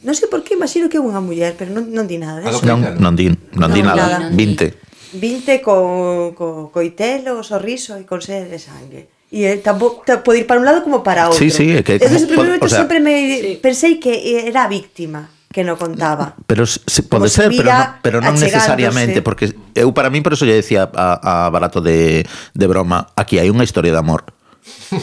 Non 0.00 0.16
sei 0.16 0.32
por 0.32 0.40
que, 0.40 0.56
imagino 0.56 0.88
que 0.88 0.96
é 0.96 1.02
unha 1.04 1.20
muller, 1.20 1.52
pero 1.60 1.76
non, 1.76 1.92
non 1.92 2.08
di 2.08 2.16
nada. 2.16 2.40
Disso. 2.40 2.64
Non, 2.64 2.80
non, 2.96 3.12
di, 3.12 3.28
non, 3.28 3.68
non 3.68 3.76
di 3.76 3.84
nada, 3.84 4.16
nada. 4.16 4.32
20 4.32 4.87
vinte 5.12 5.60
co, 5.62 6.34
co 6.36 6.68
coitelo, 6.72 7.40
sorriso 7.44 7.96
e 7.96 8.04
con 8.04 8.20
sede 8.20 8.48
de 8.48 8.58
sangue. 8.58 9.02
E 9.28 9.44
eh, 9.44 9.56
tampouco 9.60 10.04
ta, 10.04 10.24
pode 10.24 10.40
ir 10.40 10.46
para 10.48 10.60
un 10.60 10.66
lado 10.68 10.80
como 10.80 11.04
para 11.04 11.28
outro. 11.28 11.40
Sí, 11.40 11.52
sí, 11.52 11.76
é 11.76 11.84
que 11.84 12.00
como, 12.00 12.08
Entonces, 12.08 12.28
como, 12.32 12.44
momento, 12.48 12.64
o 12.64 12.68
sea, 12.68 12.80
sempre 12.84 13.00
me 13.00 13.14
sí. 13.14 13.60
pensei 13.60 14.00
que 14.00 14.48
era 14.48 14.64
a 14.64 14.72
víctima 14.72 15.28
que 15.52 15.64
no 15.64 15.76
contaba. 15.76 16.36
Pero 16.46 16.64
se, 16.64 17.02
pode 17.02 17.28
se 17.28 17.42
ser, 17.42 17.50
pero, 17.52 17.72
no, 17.72 17.84
pero 18.00 18.16
non 18.20 18.36
necesariamente, 18.36 19.20
porque 19.20 19.52
eu 19.76 19.92
para 19.92 20.12
mí 20.12 20.20
por 20.20 20.36
eso 20.36 20.44
lle 20.44 20.56
decía 20.56 20.88
a, 20.92 21.46
a 21.46 21.50
Barato 21.52 21.80
de, 21.80 22.24
de 22.28 22.66
broma, 22.68 23.12
aquí 23.16 23.40
hai 23.40 23.48
unha 23.48 23.64
historia 23.64 23.92
de 23.92 24.00
amor 24.00 24.37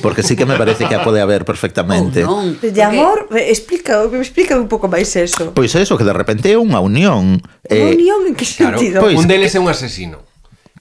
Porque 0.01 0.24
sí 0.24 0.36
que 0.36 0.45
me 0.45 0.57
parece 0.57 0.86
que 0.86 0.95
a 0.95 1.03
pode 1.03 1.22
haber 1.22 1.45
perfectamente. 1.45 2.25
Oh, 2.25 2.41
non. 2.41 2.57
De 2.57 2.81
amor, 2.81 3.29
okay. 3.29 3.53
explica, 3.53 4.01
explica 4.17 4.57
un 4.57 4.67
pouco 4.67 4.89
máis 4.89 5.13
eso. 5.13 5.53
Pois 5.53 5.69
é 5.77 5.86
eso, 5.86 5.98
que 5.98 6.07
de 6.07 6.15
repente 6.15 6.50
é 6.50 6.57
unha 6.57 6.81
unión. 6.81 7.38
Unha 7.69 7.69
eh, 7.69 7.93
unión 7.93 8.25
en 8.25 8.34
que 8.34 8.50
sentido? 8.50 9.01
Claro, 9.01 9.05
pois, 9.05 9.17
un 9.22 9.29
deles 9.29 9.53
é 9.53 9.60
un 9.62 9.69
asesino. 9.69 10.25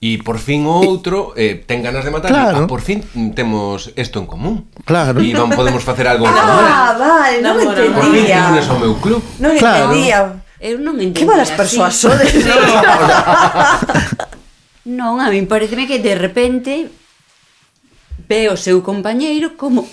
E 0.01 0.19
por 0.19 0.43
fin 0.43 0.67
o 0.67 0.83
outro 0.83 1.31
eh, 1.39 1.63
ten 1.63 1.79
ganas 1.79 2.03
de 2.03 2.11
matar 2.11 2.29
claro. 2.29 2.65
ah, 2.65 2.67
por 2.67 2.83
fin 2.83 2.99
temos 3.31 3.95
isto 3.95 4.19
en 4.19 4.27
común. 4.27 4.67
Claro. 4.83 5.21
E 5.21 5.31
vamos, 5.31 5.55
podemos 5.55 5.87
facer 5.87 6.09
algo 6.09 6.27
en 6.27 6.35
ah, 6.35 6.41
común. 6.41 6.65
Ah, 6.67 6.91
vale, 6.99 7.39
non 7.39 7.55
entendía. 7.61 7.95
Por 7.95 8.05
fin 8.11 8.27
unes 8.53 8.67
ao 8.67 8.77
meu 8.81 8.93
club. 8.99 9.23
Non 9.39 9.55
claro. 9.55 9.93
entendía. 9.93 10.43
Eu 10.59 10.83
non 10.83 10.99
entendía. 10.99 11.15
Que 11.15 11.25
malas 11.29 11.55
persoas 11.55 11.95
sodes. 11.95 12.27
non, 14.99 15.23
a 15.23 15.31
min 15.31 15.47
pareceme 15.47 15.87
que 15.87 16.03
de 16.03 16.13
repente 16.13 16.91
ve 18.27 18.49
o 18.49 18.57
seu 18.57 18.81
compañeiro 18.81 19.57
como 19.57 19.87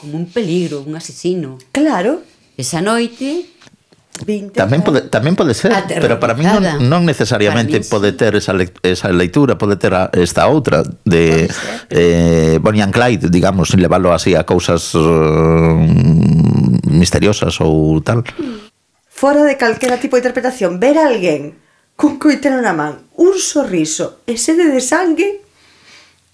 como 0.00 0.16
un 0.16 0.26
peligro, 0.26 0.80
un 0.80 0.96
asesino. 0.96 1.58
Claro. 1.72 2.22
Esa 2.56 2.80
noite 2.80 3.46
Vinter, 4.24 4.60
tamén 4.60 4.84
pode, 4.84 5.08
tamén 5.08 5.32
pode 5.32 5.56
ser, 5.56 5.72
pero 5.88 6.20
para 6.20 6.36
mí 6.36 6.44
non, 6.44 6.60
non 6.92 7.02
necesariamente 7.08 7.80
mí, 7.80 7.88
pode 7.88 8.12
ter 8.12 8.36
esa, 8.36 8.52
le, 8.52 8.68
esa 8.84 9.08
leitura, 9.08 9.56
pode 9.56 9.80
ter 9.80 9.96
a, 9.96 10.12
esta 10.12 10.44
outra 10.44 10.84
de 11.08 11.48
eh, 11.88 12.60
Bonnie 12.60 12.84
and 12.84 12.92
Clyde, 12.92 13.32
digamos, 13.32 13.72
sin 13.72 13.80
leválo 13.80 14.12
así 14.12 14.36
a 14.36 14.44
cousas 14.44 14.92
uh, 14.92 15.80
misteriosas 16.84 17.56
ou 17.64 18.04
tal. 18.04 18.20
Fora 19.08 19.40
de 19.44 19.56
calquera 19.56 19.96
tipo 19.96 20.20
de 20.20 20.26
interpretación, 20.26 20.76
ver 20.76 21.00
alguén 21.00 21.56
con 21.96 22.20
coitelo 22.20 22.60
na 22.60 22.76
man, 22.76 23.08
un 23.16 23.40
sorriso 23.40 24.20
e 24.28 24.36
sede 24.36 24.68
de 24.68 24.84
sangue 24.84 25.40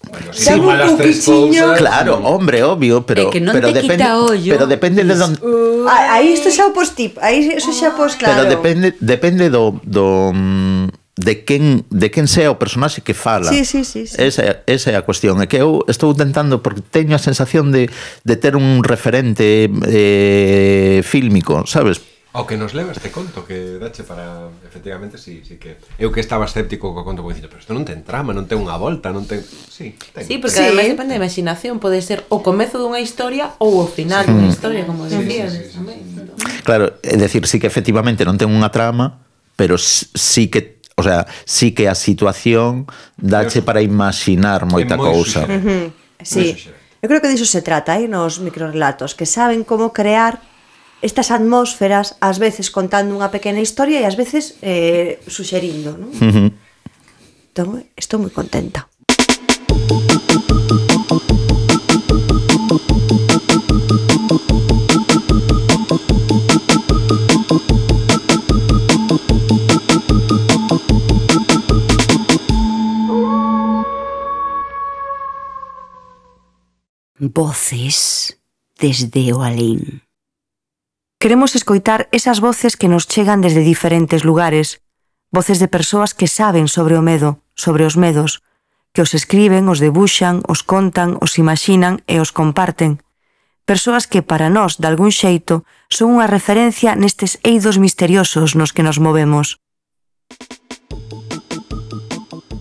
Bueno, 0.09 0.33
sí, 0.33 0.55
malas 0.61 0.97
tres 0.97 1.25
cousas. 1.25 1.77
Claro, 1.77 2.17
hombre, 2.23 2.63
obvio, 2.63 3.05
pero 3.05 3.27
é 3.27 3.31
que 3.31 3.41
non 3.41 3.53
pero 3.53 3.69
te 3.69 3.81
depende, 3.81 4.03
quita 4.03 4.19
ollo. 4.19 4.51
pero 4.53 4.65
depende 4.67 5.03
de 5.03 5.15
donde 5.15 5.39
Uh, 5.41 5.87
aí 5.87 6.33
isto 6.33 6.49
xa 6.51 6.67
o 6.67 6.73
post 6.73 6.95
tip, 6.95 7.17
aí 7.21 7.55
eso 7.55 7.71
xa 7.71 7.95
pos 7.95 8.15
claro. 8.15 8.43
Pero 8.43 8.49
depende 8.49 8.95
depende 8.99 9.49
do 9.49 9.79
do 9.83 10.33
mm, 10.33 10.89
de 11.17 11.33
quen 11.45 11.85
de 11.89 12.11
quen 12.11 12.27
sea 12.27 12.51
o 12.51 12.59
personaxe 12.59 13.01
que 13.01 13.13
fala. 13.13 13.49
Sí, 13.49 13.65
sí, 13.65 13.83
sí, 13.83 14.05
sí. 14.05 14.15
Esa, 14.17 14.61
esa 14.67 14.91
é 14.91 14.95
a 14.95 15.03
cuestión, 15.03 15.41
é 15.41 15.47
que 15.47 15.57
eu 15.57 15.81
estou 15.89 16.13
tentando 16.13 16.61
porque 16.61 16.81
teño 16.81 17.15
a 17.15 17.21
sensación 17.21 17.71
de 17.71 17.89
de 18.23 18.35
ter 18.37 18.55
un 18.55 18.83
referente 18.83 19.69
eh 19.87 21.01
fílmico, 21.03 21.65
sabes? 21.65 22.01
Ao 22.33 22.45
que 22.45 22.57
nos 22.59 22.75
leva 22.75 22.91
este 22.91 23.09
conto 23.09 23.47
que 23.47 23.79
dache 23.79 24.03
para 24.03 24.51
efectivamente 24.67 25.17
si, 25.17 25.41
sí, 25.41 25.41
si 25.41 25.47
sí 25.53 25.55
que 25.57 25.77
eu 25.97 26.11
que 26.11 26.19
estaba 26.21 26.45
escéptico 26.45 26.93
co 26.93 27.01
conto 27.01 27.23
dicindo, 27.25 27.49
pero 27.49 27.63
isto 27.63 27.73
non 27.73 27.87
ten 27.87 28.03
trama, 28.03 28.35
non 28.35 28.45
ten 28.45 28.59
unha 28.61 28.77
volta, 28.77 29.09
non 29.09 29.25
ten 29.25 29.41
Sí, 29.41 29.97
ten. 30.13 30.27
Sí, 30.27 30.37
porque 30.37 30.59
sí. 30.59 30.67
ademais 30.67 30.91
depende 30.91 31.17
da 31.17 31.21
imaginación, 31.23 31.79
pode 31.81 31.97
ser 32.03 32.27
o 32.29 32.43
comezo 32.45 32.77
dunha 32.77 33.01
historia 33.01 33.57
ou 33.57 33.81
o 33.81 33.87
final 33.89 34.27
sí. 34.27 34.31
dunha 34.35 34.49
historia, 34.51 34.83
como 34.85 35.07
decías. 35.09 35.55
Sí, 35.55 35.71
sí, 35.71 35.71
sí, 35.71 35.81
sí. 35.81 36.19
Entón. 36.19 36.37
Claro, 36.67 36.99
é 37.01 37.15
decir, 37.17 37.41
sí 37.47 37.57
que 37.57 37.65
efectivamente 37.65 38.21
non 38.27 38.37
ten 38.37 38.51
unha 38.51 38.69
trama, 38.69 39.23
pero 39.57 39.79
sí 39.79 40.47
que 40.51 40.77
O 40.97 41.03
sea, 41.03 41.27
sí 41.45 41.77
que 41.77 41.87
a 41.87 41.93
situación 41.93 42.89
dache 43.21 43.61
para 43.61 43.85
imaginar 43.85 44.65
moita 44.65 44.97
cousa. 44.97 45.45
Uh 45.45 45.61
-huh. 45.61 45.85
Sí. 46.25 46.57
Eu 46.97 47.05
creo 47.05 47.21
que 47.21 47.29
diso 47.29 47.45
se 47.45 47.61
trata, 47.61 47.93
aí 47.93 48.09
nos 48.09 48.41
microrelatos 48.41 49.13
que 49.13 49.29
saben 49.29 49.61
como 49.61 49.93
crear 49.93 50.41
estas 51.07 51.31
atmósferas, 51.31 52.19
ás 52.19 52.37
veces 52.37 52.67
contando 52.67 53.15
unha 53.15 53.31
pequena 53.31 53.63
historia 53.63 54.03
e 54.03 54.05
ás 54.05 54.19
veces 54.19 54.59
eh, 54.59 55.23
suxerindo, 55.23 55.95
non? 55.95 56.11
Uh 56.11 56.31
-huh. 56.35 56.49
Entón, 57.55 57.87
estou 57.95 58.19
moi 58.19 58.29
contenta. 58.29 58.91
Voces 77.17 78.37
desde 78.77 79.33
o 79.33 79.41
alén. 79.41 80.06
Queremos 81.19 81.55
escoitar 81.55 82.07
esas 82.11 82.39
voces 82.39 82.77
que 82.77 82.87
nos 82.87 83.07
chegan 83.07 83.41
desde 83.41 83.61
diferentes 83.61 84.23
lugares, 84.23 84.81
voces 85.31 85.57
de 85.57 85.67
persoas 85.67 86.13
que 86.13 86.27
saben 86.27 86.67
sobre 86.67 86.93
o 86.93 87.01
medo, 87.01 87.41
sobre 87.55 87.85
os 87.85 87.97
medos, 87.97 88.43
que 88.93 89.01
os 89.01 89.15
escriben, 89.17 89.67
os 89.67 89.81
debuxan, 89.81 90.45
os 90.45 90.61
contan, 90.61 91.17
os 91.17 91.41
imaxinan 91.41 92.05
e 92.05 92.21
os 92.21 92.29
comparten. 92.29 93.01
Persoas 93.65 94.05
que 94.05 94.21
para 94.21 94.53
nós, 94.53 94.77
de 94.77 94.85
algún 94.85 95.09
xeito, 95.09 95.65
son 95.89 96.13
unha 96.13 96.29
referencia 96.29 96.93
nestes 96.93 97.41
eidos 97.41 97.81
misteriosos 97.81 98.53
nos 98.53 98.69
que 98.69 98.85
nos 98.85 99.01
movemos. 99.01 99.57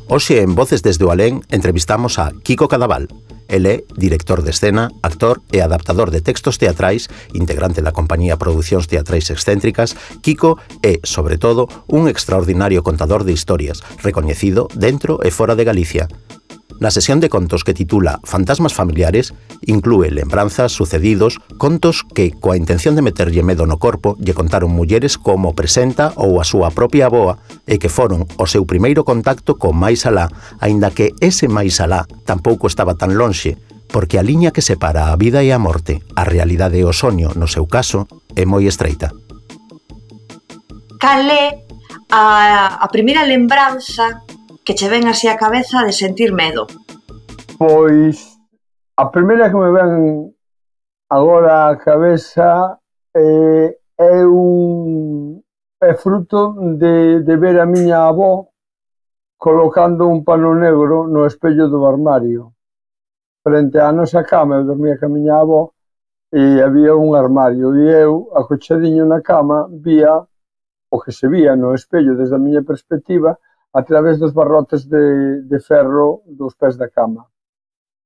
Hoxe 0.09 0.41
en 0.41 0.57
Voces 0.57 0.81
desde 0.81 1.05
o 1.05 1.13
Alén 1.13 1.45
entrevistamos 1.53 2.17
a 2.17 2.33
Kiko 2.41 2.73
Cadaval, 2.73 3.13
É 3.49 3.59
director 3.97 4.43
de 4.43 4.51
escena, 4.51 4.91
actor 5.03 5.43
e 5.53 5.61
adaptador 5.61 6.11
de 6.11 6.21
textos 6.21 6.59
teatrais, 6.59 7.09
integrante 7.33 7.83
da 7.83 7.95
compañía 7.95 8.37
Producións 8.39 8.87
Teatrais 8.87 9.31
Excéntricas, 9.31 9.97
Kiko 10.23 10.59
é, 10.83 11.01
sobre 11.03 11.39
todo, 11.39 11.69
un 11.87 12.07
extraordinario 12.07 12.83
contador 12.83 13.25
de 13.25 13.33
historias, 13.33 13.83
recoñecido 14.03 14.69
dentro 14.75 15.19
e 15.23 15.31
fora 15.31 15.55
de 15.55 15.65
Galicia. 15.65 16.09
La 16.79 16.91
sesión 16.91 17.21
de 17.21 17.31
contos 17.31 17.65
que 17.65 17.73
titula 17.73 18.21
Fantasmas 18.25 18.75
familiares 18.75 19.33
inclúe 19.65 20.11
lembranzas, 20.11 20.73
sucedidos, 20.73 21.39
contos 21.57 22.05
que, 22.05 22.31
coa 22.31 22.61
intención 22.61 22.93
de 22.93 23.01
meterlle 23.01 23.41
medo 23.41 23.65
no 23.65 23.81
corpo, 23.81 24.17
lle 24.21 24.37
contaron 24.37 24.77
mulleres 24.77 25.17
como 25.17 25.57
presenta 25.57 26.13
ou 26.21 26.37
a 26.37 26.45
súa 26.45 26.69
propia 26.69 27.09
aboa 27.09 27.41
e 27.65 27.81
que 27.81 27.89
foron 27.89 28.29
o 28.37 28.45
seu 28.45 28.69
primeiro 28.69 29.09
contacto 29.09 29.57
con 29.57 29.73
máis 29.73 30.05
alá, 30.05 30.29
aínda 30.61 30.93
que 30.93 31.17
ese 31.25 31.49
máis 31.49 31.81
alá 31.81 32.05
tampouco 32.29 32.69
estaba 32.69 32.93
tan 32.93 33.17
lonxe, 33.17 33.57
porque 33.89 34.21
a 34.21 34.27
liña 34.27 34.53
que 34.53 34.61
separa 34.61 35.09
a 35.09 35.17
vida 35.17 35.41
e 35.41 35.57
a 35.57 35.59
morte, 35.59 36.05
a 36.13 36.29
realidade 36.29 36.77
e 36.77 36.85
o 36.85 36.93
soño, 36.93 37.33
no 37.41 37.49
seu 37.49 37.65
caso, 37.65 38.05
é 38.37 38.45
moi 38.45 38.69
estreita. 38.69 39.17
Cal 41.01 41.25
é 41.25 41.65
a, 42.13 42.85
a 42.85 42.87
primeira 42.93 43.25
lembranza 43.25 44.21
que 44.67 44.75
che 44.75 44.89
ven 44.89 45.07
así 45.07 45.29
a 45.29 45.37
cabeza 45.37 45.85
de 45.87 45.93
sentir 45.93 46.35
medo? 46.35 46.67
Pois 47.57 48.37
a 48.97 49.07
primeira 49.15 49.49
que 49.49 49.57
me 49.57 49.71
ven 49.71 50.35
agora 51.09 51.69
a 51.69 51.77
cabeza 51.79 52.77
eh, 53.15 53.79
é 53.97 54.27
un 54.27 55.41
é 55.81 55.95
fruto 55.95 56.53
de, 56.83 57.21
de 57.21 57.37
ver 57.37 57.61
a 57.61 57.67
miña 57.67 58.09
avó 58.09 58.51
colocando 59.37 60.09
un 60.09 60.25
pano 60.25 60.53
negro 60.55 61.07
no 61.07 61.27
espello 61.27 61.69
do 61.69 61.87
armario. 61.87 62.53
Frente 63.45 63.79
á 63.79 63.93
nosa 63.93 64.25
cama, 64.25 64.57
eu 64.57 64.65
dormía 64.65 64.99
ca 64.99 65.09
miña 65.09 65.39
avó, 65.39 65.75
e 66.33 66.61
había 66.61 66.97
un 66.97 67.15
armario, 67.15 67.71
e 67.77 67.87
eu, 67.87 68.33
acochadiño 68.35 69.07
na 69.07 69.21
cama, 69.23 69.69
vía 69.71 70.27
o 70.91 70.97
que 70.99 71.13
se 71.13 71.29
vía 71.29 71.55
no 71.55 71.75
espello 71.75 72.17
desde 72.17 72.35
a 72.35 72.43
miña 72.43 72.63
perspectiva, 72.63 73.39
a 73.79 73.83
través 73.85 74.19
dos 74.19 74.33
barrotes 74.33 74.89
de, 74.89 75.43
de 75.43 75.59
ferro 75.61 76.23
dos 76.27 76.55
pés 76.55 76.75
da 76.81 76.89
cama. 76.89 77.29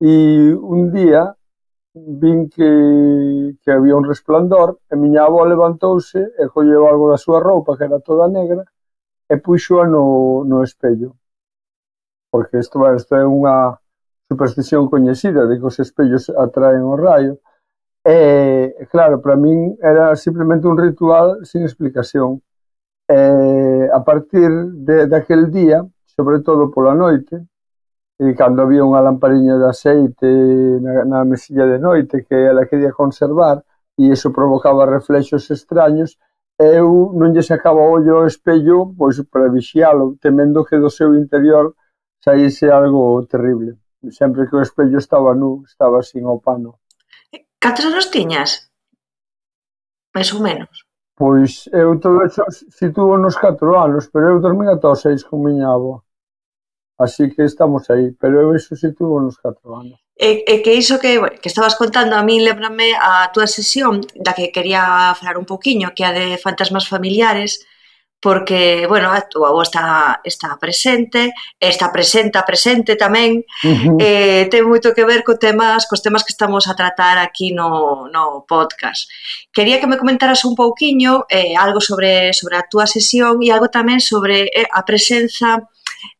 E 0.00 0.50
un 0.75 0.91
día 0.91 1.23
vin 1.95 2.49
que, 2.49 3.55
que 3.62 3.71
había 3.71 3.95
un 3.95 4.05
resplandor 4.12 4.69
e 4.91 4.95
miña 4.97 5.23
avó 5.25 5.47
levantouse 5.47 6.21
e 6.43 6.45
colleu 6.55 6.87
algo 6.91 7.07
da 7.11 7.19
súa 7.25 7.39
roupa 7.39 7.77
que 7.79 7.87
era 7.87 8.03
toda 8.03 8.27
negra 8.27 8.62
e 9.31 9.35
puxoa 9.39 9.87
no, 9.87 10.43
no 10.43 10.62
espello. 10.67 11.15
Porque 12.31 12.59
isto, 12.59 12.79
bueno, 12.79 12.97
isto 12.97 13.15
é 13.15 13.23
unha 13.23 13.79
superstición 14.27 14.91
coñecida 14.91 15.47
de 15.47 15.59
que 15.59 15.67
os 15.71 15.79
espellos 15.79 16.31
atraen 16.35 16.83
o 16.83 16.99
raio. 16.99 17.39
E, 18.03 18.75
claro, 18.91 19.23
para 19.23 19.37
min 19.37 19.79
era 19.83 20.15
simplemente 20.19 20.67
un 20.67 20.79
ritual 20.79 21.47
sin 21.47 21.62
explicación 21.62 22.43
eh, 23.11 23.88
a 23.93 24.05
partir 24.05 24.49
de, 24.87 25.07
daquel 25.07 25.50
día, 25.50 25.83
sobre 26.07 26.40
todo 26.40 26.71
pola 26.71 26.95
noite, 26.95 27.43
e 28.21 28.37
cando 28.39 28.63
había 28.63 28.87
unha 28.87 29.02
lampariña 29.02 29.58
de 29.58 29.67
aceite 29.67 30.28
na, 30.78 31.02
na 31.08 31.21
mesilla 31.26 31.67
de 31.67 31.80
noite 31.80 32.23
que 32.23 32.37
ela 32.37 32.69
quería 32.69 32.93
conservar 32.93 33.65
e 33.99 34.13
iso 34.15 34.30
provocaba 34.30 34.87
reflexos 34.87 35.49
extraños, 35.50 36.21
eu 36.61 37.17
non 37.17 37.32
lle 37.32 37.41
sacaba 37.43 37.80
o 37.80 37.97
ollo 37.97 38.21
ao 38.21 38.28
espello 38.28 38.93
pois 38.95 39.17
para 39.26 39.50
vixialo, 39.50 40.21
temendo 40.21 40.63
que 40.69 40.76
do 40.76 40.93
seu 40.93 41.17
interior 41.17 41.75
saíse 42.21 42.69
algo 42.71 43.25
terrible. 43.26 43.80
Sempre 44.13 44.47
que 44.47 44.56
o 44.56 44.63
espello 44.63 45.00
estaba 45.00 45.34
nu, 45.34 45.65
estaba 45.65 46.04
sin 46.04 46.28
o 46.28 46.39
pano. 46.39 46.78
Eh, 47.32 47.49
Catros 47.58 47.89
anos 47.89 48.13
tiñas? 48.13 48.69
Mais 50.15 50.28
ou 50.37 50.41
menos. 50.45 50.90
Pois 51.21 51.69
eu 51.69 52.00
todo 52.00 52.25
eso 52.25 52.43
situo 52.73 53.21
nos 53.21 53.37
4 53.37 53.76
anos, 53.76 54.09
pero 54.09 54.33
eu 54.33 54.41
dormín 54.41 54.73
ata 54.73 54.89
os 54.89 55.04
6 55.04 55.28
con 55.28 55.45
miña 55.45 55.69
avó. 55.69 56.00
Así 56.97 57.28
que 57.28 57.45
estamos 57.45 57.85
aí, 57.93 58.17
pero 58.17 58.41
eu 58.41 58.56
eso 58.56 58.73
situo 58.73 59.21
nos 59.21 59.37
4 59.37 59.69
anos. 59.76 60.00
E, 60.17 60.49
e 60.49 60.54
que 60.65 60.73
iso 60.73 60.97
que, 60.97 61.21
que 61.45 61.52
estabas 61.52 61.76
contando 61.76 62.17
a 62.17 62.25
mí 62.25 62.41
lembrame 62.41 62.97
a 62.97 63.28
túa 63.37 63.45
sesión 63.45 64.00
da 64.17 64.33
que 64.33 64.49
quería 64.49 65.13
falar 65.13 65.37
un 65.37 65.45
pouquiño, 65.45 65.93
que 65.93 66.09
a 66.09 66.17
de 66.17 66.41
fantasmas 66.41 66.89
familiares, 66.89 67.69
porque, 68.21 68.87
bueno, 68.87 69.11
a 69.11 69.23
túa 69.23 69.49
avó 69.49 69.63
está, 69.63 70.21
está 70.23 70.59
presente, 70.61 71.33
está 71.59 71.91
presenta 71.91 72.45
presente 72.45 72.95
tamén, 72.95 73.41
uh 73.65 73.69
-huh. 73.73 73.97
eh, 73.97 74.45
ten 74.52 74.69
moito 74.69 74.93
que 74.93 75.09
ver 75.09 75.25
co 75.25 75.41
temas, 75.41 75.89
cos 75.89 76.04
temas 76.04 76.21
que 76.21 76.37
estamos 76.37 76.69
a 76.69 76.76
tratar 76.76 77.17
aquí 77.17 77.56
no, 77.56 78.13
no 78.13 78.45
podcast. 78.45 79.09
Quería 79.49 79.80
que 79.80 79.89
me 79.89 79.97
comentaras 79.97 80.45
un 80.45 80.52
pouquiño 80.52 81.25
eh, 81.33 81.56
algo 81.56 81.80
sobre, 81.80 82.37
sobre 82.37 82.61
a 82.61 82.69
túa 82.69 82.85
sesión 82.85 83.41
e 83.41 83.49
algo 83.49 83.73
tamén 83.73 84.04
sobre 84.04 84.52
eh, 84.52 84.69
a 84.69 84.85
presenza 84.85 85.65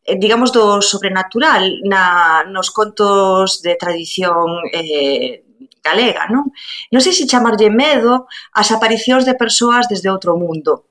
eh, 0.01 0.17
digamos, 0.17 0.49
do 0.49 0.81
sobrenatural 0.81 1.85
na, 1.85 2.41
nos 2.49 2.73
contos 2.73 3.61
de 3.61 3.77
tradición 3.77 4.65
eh, 4.73 5.45
galega, 5.85 6.25
non? 6.33 6.49
Non 6.89 7.01
sei 7.01 7.13
se 7.13 7.29
chamarlle 7.29 7.69
medo 7.69 8.25
as 8.53 8.73
aparicións 8.73 9.25
de 9.25 9.37
persoas 9.37 9.85
desde 9.85 10.09
outro 10.09 10.37
mundo, 10.37 10.90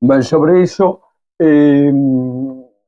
Ben, 0.00 0.22
sobre 0.22 0.62
iso, 0.62 1.00
eh, 1.40 1.90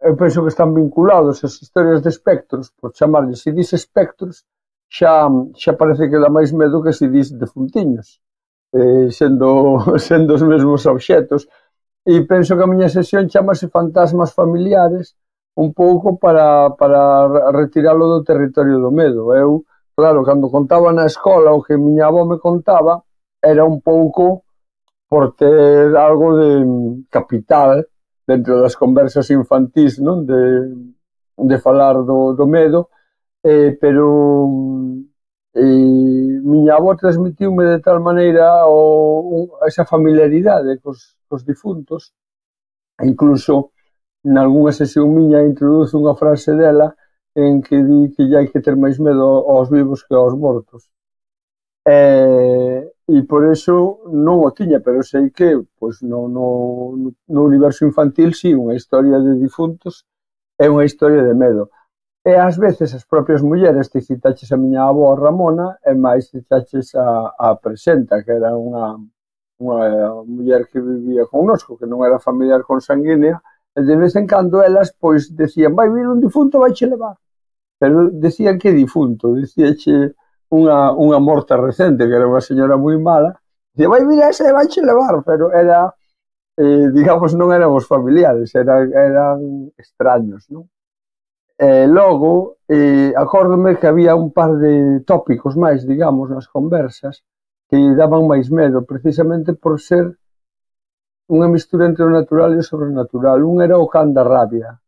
eu 0.01 0.15
penso 0.17 0.43
que 0.43 0.53
están 0.53 0.75
vinculados 0.75 1.43
as 1.45 1.57
historias 1.63 2.03
de 2.03 2.11
espectros, 2.11 2.71
por 2.79 2.93
chamarlle, 2.93 3.35
se 3.37 3.53
dis 3.53 3.73
espectros, 3.73 4.45
xa, 4.89 5.29
xa 5.57 5.73
parece 5.73 6.09
que 6.11 6.21
dá 6.21 6.29
máis 6.29 6.53
medo 6.53 6.83
que 6.85 6.93
se 6.93 7.09
dis 7.09 7.33
defuntiños, 7.33 8.21
eh, 8.73 9.09
sendo, 9.11 9.81
sendo 9.99 10.35
os 10.37 10.43
mesmos 10.43 10.85
obxetos. 10.87 11.49
E 12.05 12.25
penso 12.25 12.57
que 12.57 12.65
a 12.65 12.71
miña 12.71 12.89
sesión 12.89 13.29
chamase 13.29 13.69
fantasmas 13.69 14.33
familiares, 14.33 15.17
un 15.57 15.73
pouco 15.73 16.17
para, 16.17 16.71
para 16.77 17.51
retiralo 17.53 18.05
do 18.09 18.25
territorio 18.25 18.79
do 18.81 18.93
medo. 18.93 19.35
Eu, 19.35 19.65
claro, 19.97 20.25
cando 20.25 20.49
contaba 20.49 20.93
na 20.93 21.05
escola 21.05 21.53
o 21.53 21.65
que 21.65 21.77
miña 21.77 22.07
avó 22.09 22.25
me 22.25 22.39
contaba, 22.39 23.03
era 23.43 23.65
un 23.65 23.81
pouco 23.81 24.45
por 25.09 25.35
ter 25.35 25.97
algo 25.97 26.37
de 26.37 27.05
capital 27.11 27.87
dentro 28.27 28.61
das 28.61 28.77
conversas 28.77 29.31
infantís, 29.31 29.99
non? 29.99 30.27
De, 30.29 30.69
de 31.39 31.57
falar 31.59 31.97
do, 32.05 32.35
do 32.35 32.47
medo, 32.47 32.91
eh, 33.43 33.73
pero 33.81 34.05
eh, 35.55 36.41
miña 36.45 36.77
avó 36.77 36.95
transmitiume 36.97 37.65
de 37.65 37.81
tal 37.81 38.01
maneira 38.01 38.67
o, 38.67 39.59
esa 39.67 39.85
familiaridade 39.85 40.79
cos, 40.81 41.17
cos 41.29 41.45
difuntos, 41.45 42.13
e 43.01 43.07
incluso 43.07 43.73
nalgúnha 44.25 44.73
sesión 44.73 45.15
miña 45.15 45.41
introduzo 45.43 45.97
unha 45.97 46.19
frase 46.19 46.53
dela 46.53 46.93
en 47.35 47.63
que 47.65 47.79
di 47.81 48.13
que 48.13 48.23
hai 48.37 48.47
que 48.51 48.61
ter 48.61 48.77
máis 48.77 48.99
medo 49.01 49.47
aos 49.49 49.71
vivos 49.71 50.05
que 50.05 50.15
aos 50.15 50.35
mortos. 50.37 50.91
Eh, 51.87 52.83
e 53.09 53.23
por 53.25 53.49
eso 53.49 54.05
non 54.13 54.45
o 54.45 54.53
tiña, 54.53 54.85
pero 54.85 55.01
sei 55.01 55.33
que 55.33 55.57
pois, 55.81 56.05
no, 56.05 56.29
no, 56.29 56.47
no 57.09 57.41
universo 57.41 57.89
infantil 57.89 58.37
si 58.37 58.53
sí, 58.53 58.55
unha 58.55 58.77
historia 58.77 59.17
de 59.17 59.33
difuntos 59.41 60.05
é 60.61 60.69
unha 60.69 60.85
historia 60.85 61.25
de 61.25 61.33
medo. 61.33 61.73
E 62.21 62.37
ás 62.37 62.61
veces 62.61 62.93
as 62.93 63.09
propias 63.09 63.41
mulleres, 63.41 63.89
te 63.89 64.05
citaches 64.05 64.53
a 64.53 64.61
miña 64.61 64.85
avó 64.85 65.17
Ramona, 65.17 65.81
e 65.81 65.97
máis 65.97 66.29
citaches 66.29 66.93
a, 66.93 67.33
a 67.33 67.57
Presenta, 67.57 68.21
que 68.21 68.37
era 68.37 68.53
unha, 68.53 69.01
unha 69.57 69.81
muller 70.29 70.69
que 70.69 70.77
vivía 70.77 71.25
connosco, 71.25 71.81
que 71.81 71.89
non 71.89 72.05
era 72.05 72.21
familiar 72.21 72.61
con 72.69 72.85
sanguínea, 72.85 73.41
e 73.73 73.81
de 73.89 73.97
vez 73.97 74.13
en 74.21 74.29
cando 74.29 74.61
elas 74.61 74.93
pois 74.93 75.33
decían, 75.33 75.73
vai 75.73 75.89
vir 75.89 76.05
un 76.05 76.21
difunto, 76.21 76.61
vai 76.61 76.77
che 76.77 76.85
levar. 76.85 77.17
Pero 77.81 78.13
decían 78.13 78.61
que 78.61 78.77
difunto, 78.77 79.33
dicíache 79.33 80.13
unha, 80.51 80.93
unha 80.97 81.19
morta 81.21 81.57
recente, 81.57 82.09
que 82.09 82.15
era 82.15 82.27
unha 82.29 82.45
señora 82.45 82.77
moi 82.77 82.97
mala, 82.99 83.37
dicía, 83.75 83.89
vai, 83.89 84.05
mira, 84.05 84.29
ese 84.29 84.53
vai 84.53 84.67
che 84.67 84.83
levar, 84.83 85.23
pero 85.25 85.53
era, 85.53 85.95
eh, 86.57 86.91
digamos, 86.93 87.35
non 87.35 87.53
éramos 87.53 87.87
familiares, 87.87 88.55
eran, 88.55 88.91
eran 88.93 89.71
extraños, 89.79 90.51
non? 90.51 90.67
E 91.59 91.85
eh, 91.85 91.87
logo, 91.91 92.59
eh, 92.69 93.11
acórdome 93.17 93.79
que 93.79 93.87
había 93.91 94.15
un 94.15 94.31
par 94.31 94.59
de 94.59 95.01
tópicos 95.03 95.57
máis, 95.57 95.83
digamos, 95.87 96.31
nas 96.31 96.47
conversas, 96.47 97.27
que 97.69 97.77
daban 97.95 98.27
máis 98.27 98.51
medo, 98.51 98.87
precisamente 98.87 99.55
por 99.55 99.79
ser 99.83 100.17
unha 101.29 101.49
mistura 101.51 101.85
entre 101.85 102.07
o 102.07 102.11
natural 102.11 102.55
e 102.57 102.63
o 102.63 102.65
sobrenatural. 102.65 103.45
Un 103.45 103.61
era 103.61 103.77
o 103.77 103.87
can 103.91 104.15
da 104.17 104.25
rabia, 104.25 104.81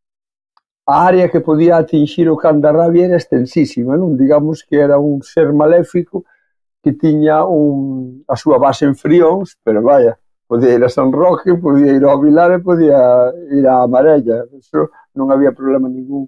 A 0.86 1.06
área 1.06 1.30
que 1.30 1.40
podía 1.40 1.76
atingir 1.76 2.28
o 2.28 2.36
Candarrabia 2.36 3.06
era 3.06 3.16
extensísima, 3.16 3.96
non? 3.96 4.16
Digamos 4.16 4.64
que 4.66 4.76
era 4.80 4.98
un 4.98 5.22
ser 5.22 5.52
maléfico 5.52 6.24
que 6.82 6.92
tiña 6.92 7.44
un, 7.44 8.24
a 8.26 8.34
súa 8.36 8.58
base 8.58 8.86
en 8.88 8.96
Frións, 8.96 9.58
pero 9.62 9.82
vaya, 9.82 10.18
podía 10.46 10.74
ir 10.74 10.84
a 10.84 10.88
San 10.88 11.12
Roque, 11.12 11.54
podía 11.54 11.92
ir 11.92 12.04
ao 12.04 12.20
Vilar 12.20 12.52
e 12.52 12.58
podía 12.58 13.30
ir 13.52 13.66
a 13.68 13.84
Amarella. 13.84 14.48
Eso 14.56 14.90
non 15.14 15.30
había 15.30 15.52
problema 15.52 15.86
ningún. 15.86 16.26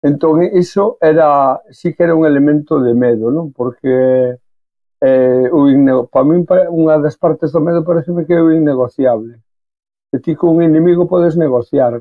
Entón, 0.00 0.42
iso 0.56 0.96
era, 1.00 1.60
sí 1.70 1.94
que 1.94 2.02
era 2.02 2.14
un 2.14 2.24
elemento 2.24 2.80
de 2.80 2.94
medo, 2.94 3.30
non? 3.30 3.52
Porque 3.52 4.38
eh, 5.02 5.48
o 5.52 5.68
innego, 5.68 6.06
para 6.06 6.24
min 6.24 6.46
unha 6.70 6.96
das 7.02 7.18
partes 7.18 7.50
do 7.50 7.60
medo 7.60 7.82
pareceme 7.82 8.24
que 8.24 8.38
é 8.38 8.40
o 8.40 8.54
innegociable. 8.54 9.42
Que 10.10 10.22
ti 10.22 10.32
con 10.38 10.56
un 10.56 10.62
inimigo 10.62 11.10
podes 11.10 11.34
negociar, 11.36 12.00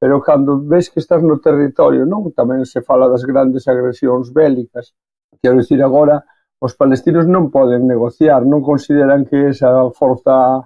Pero 0.00 0.24
cando 0.24 0.56
ves 0.64 0.88
que 0.88 0.98
estás 1.04 1.20
no 1.20 1.36
territorio, 1.44 2.08
non? 2.08 2.32
Tamén 2.32 2.64
se 2.64 2.80
fala 2.80 3.06
das 3.12 3.28
grandes 3.28 3.68
agresións 3.68 4.32
bélicas. 4.32 4.96
Quero 5.44 5.60
dicir 5.60 5.84
agora, 5.84 6.24
os 6.56 6.72
palestinos 6.72 7.28
non 7.28 7.52
poden 7.52 7.84
negociar, 7.84 8.48
non 8.48 8.64
consideran 8.64 9.28
que 9.28 9.52
esa 9.52 9.70
forza 9.92 10.64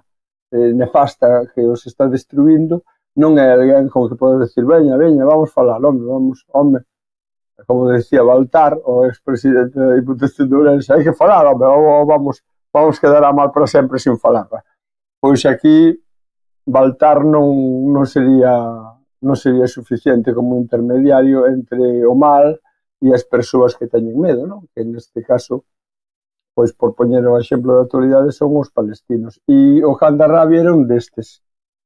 eh, 0.55 0.71
nefasta 0.71 1.51
que 1.51 1.67
os 1.67 1.83
está 1.83 2.07
destruindo 2.07 2.87
non 3.15 3.39
é 3.39 3.47
alguén 3.47 3.87
como 3.87 4.11
que 4.11 4.19
pode 4.19 4.43
decir, 4.43 4.67
veña, 4.67 4.99
veña, 4.99 5.23
vamos 5.23 5.51
falar, 5.55 5.79
home, 5.79 6.03
vamos, 6.03 6.43
home, 6.51 6.83
como 7.63 7.87
decía 7.87 8.23
Baltar, 8.23 8.75
o 8.83 9.07
expresidente 9.07 9.79
da 9.79 9.95
Diputación 9.95 10.51
de 10.51 10.55
Ourense, 10.55 10.91
hai 10.91 10.99
que 10.99 11.15
falar, 11.15 11.47
home, 11.47 11.63
vamos, 12.03 12.43
vamos 12.75 12.99
quedar 12.99 13.23
a 13.23 13.31
mal 13.31 13.55
para 13.55 13.71
sempre 13.71 14.03
sin 14.03 14.19
falar. 14.19 14.51
Pois 15.23 15.47
aquí 15.47 15.95
Baltar 16.67 17.23
non, 17.23 17.47
non 17.95 18.03
sería 18.03 18.51
non 19.21 19.35
sería 19.39 19.67
suficiente 19.67 20.33
como 20.33 20.59
intermediario 20.59 21.47
entre 21.47 22.03
o 22.03 22.15
mal 22.15 22.59
e 22.99 23.13
as 23.13 23.23
persoas 23.23 23.75
que 23.77 23.87
teñen 23.87 24.17
medo, 24.17 24.47
non? 24.47 24.67
que 24.73 24.81
neste 24.83 25.21
caso, 25.23 25.63
pois 26.55 26.71
por 26.73 26.95
poñer 26.95 27.23
o 27.27 27.37
exemplo 27.37 27.75
da 27.75 27.85
actualidade, 27.85 28.31
son 28.31 28.55
os 28.57 28.71
palestinos. 28.71 29.39
E 29.45 29.83
o 29.83 29.93
Handarrabi 29.95 30.57
era 30.59 30.71
un 30.73 30.87
destes. 30.87 31.43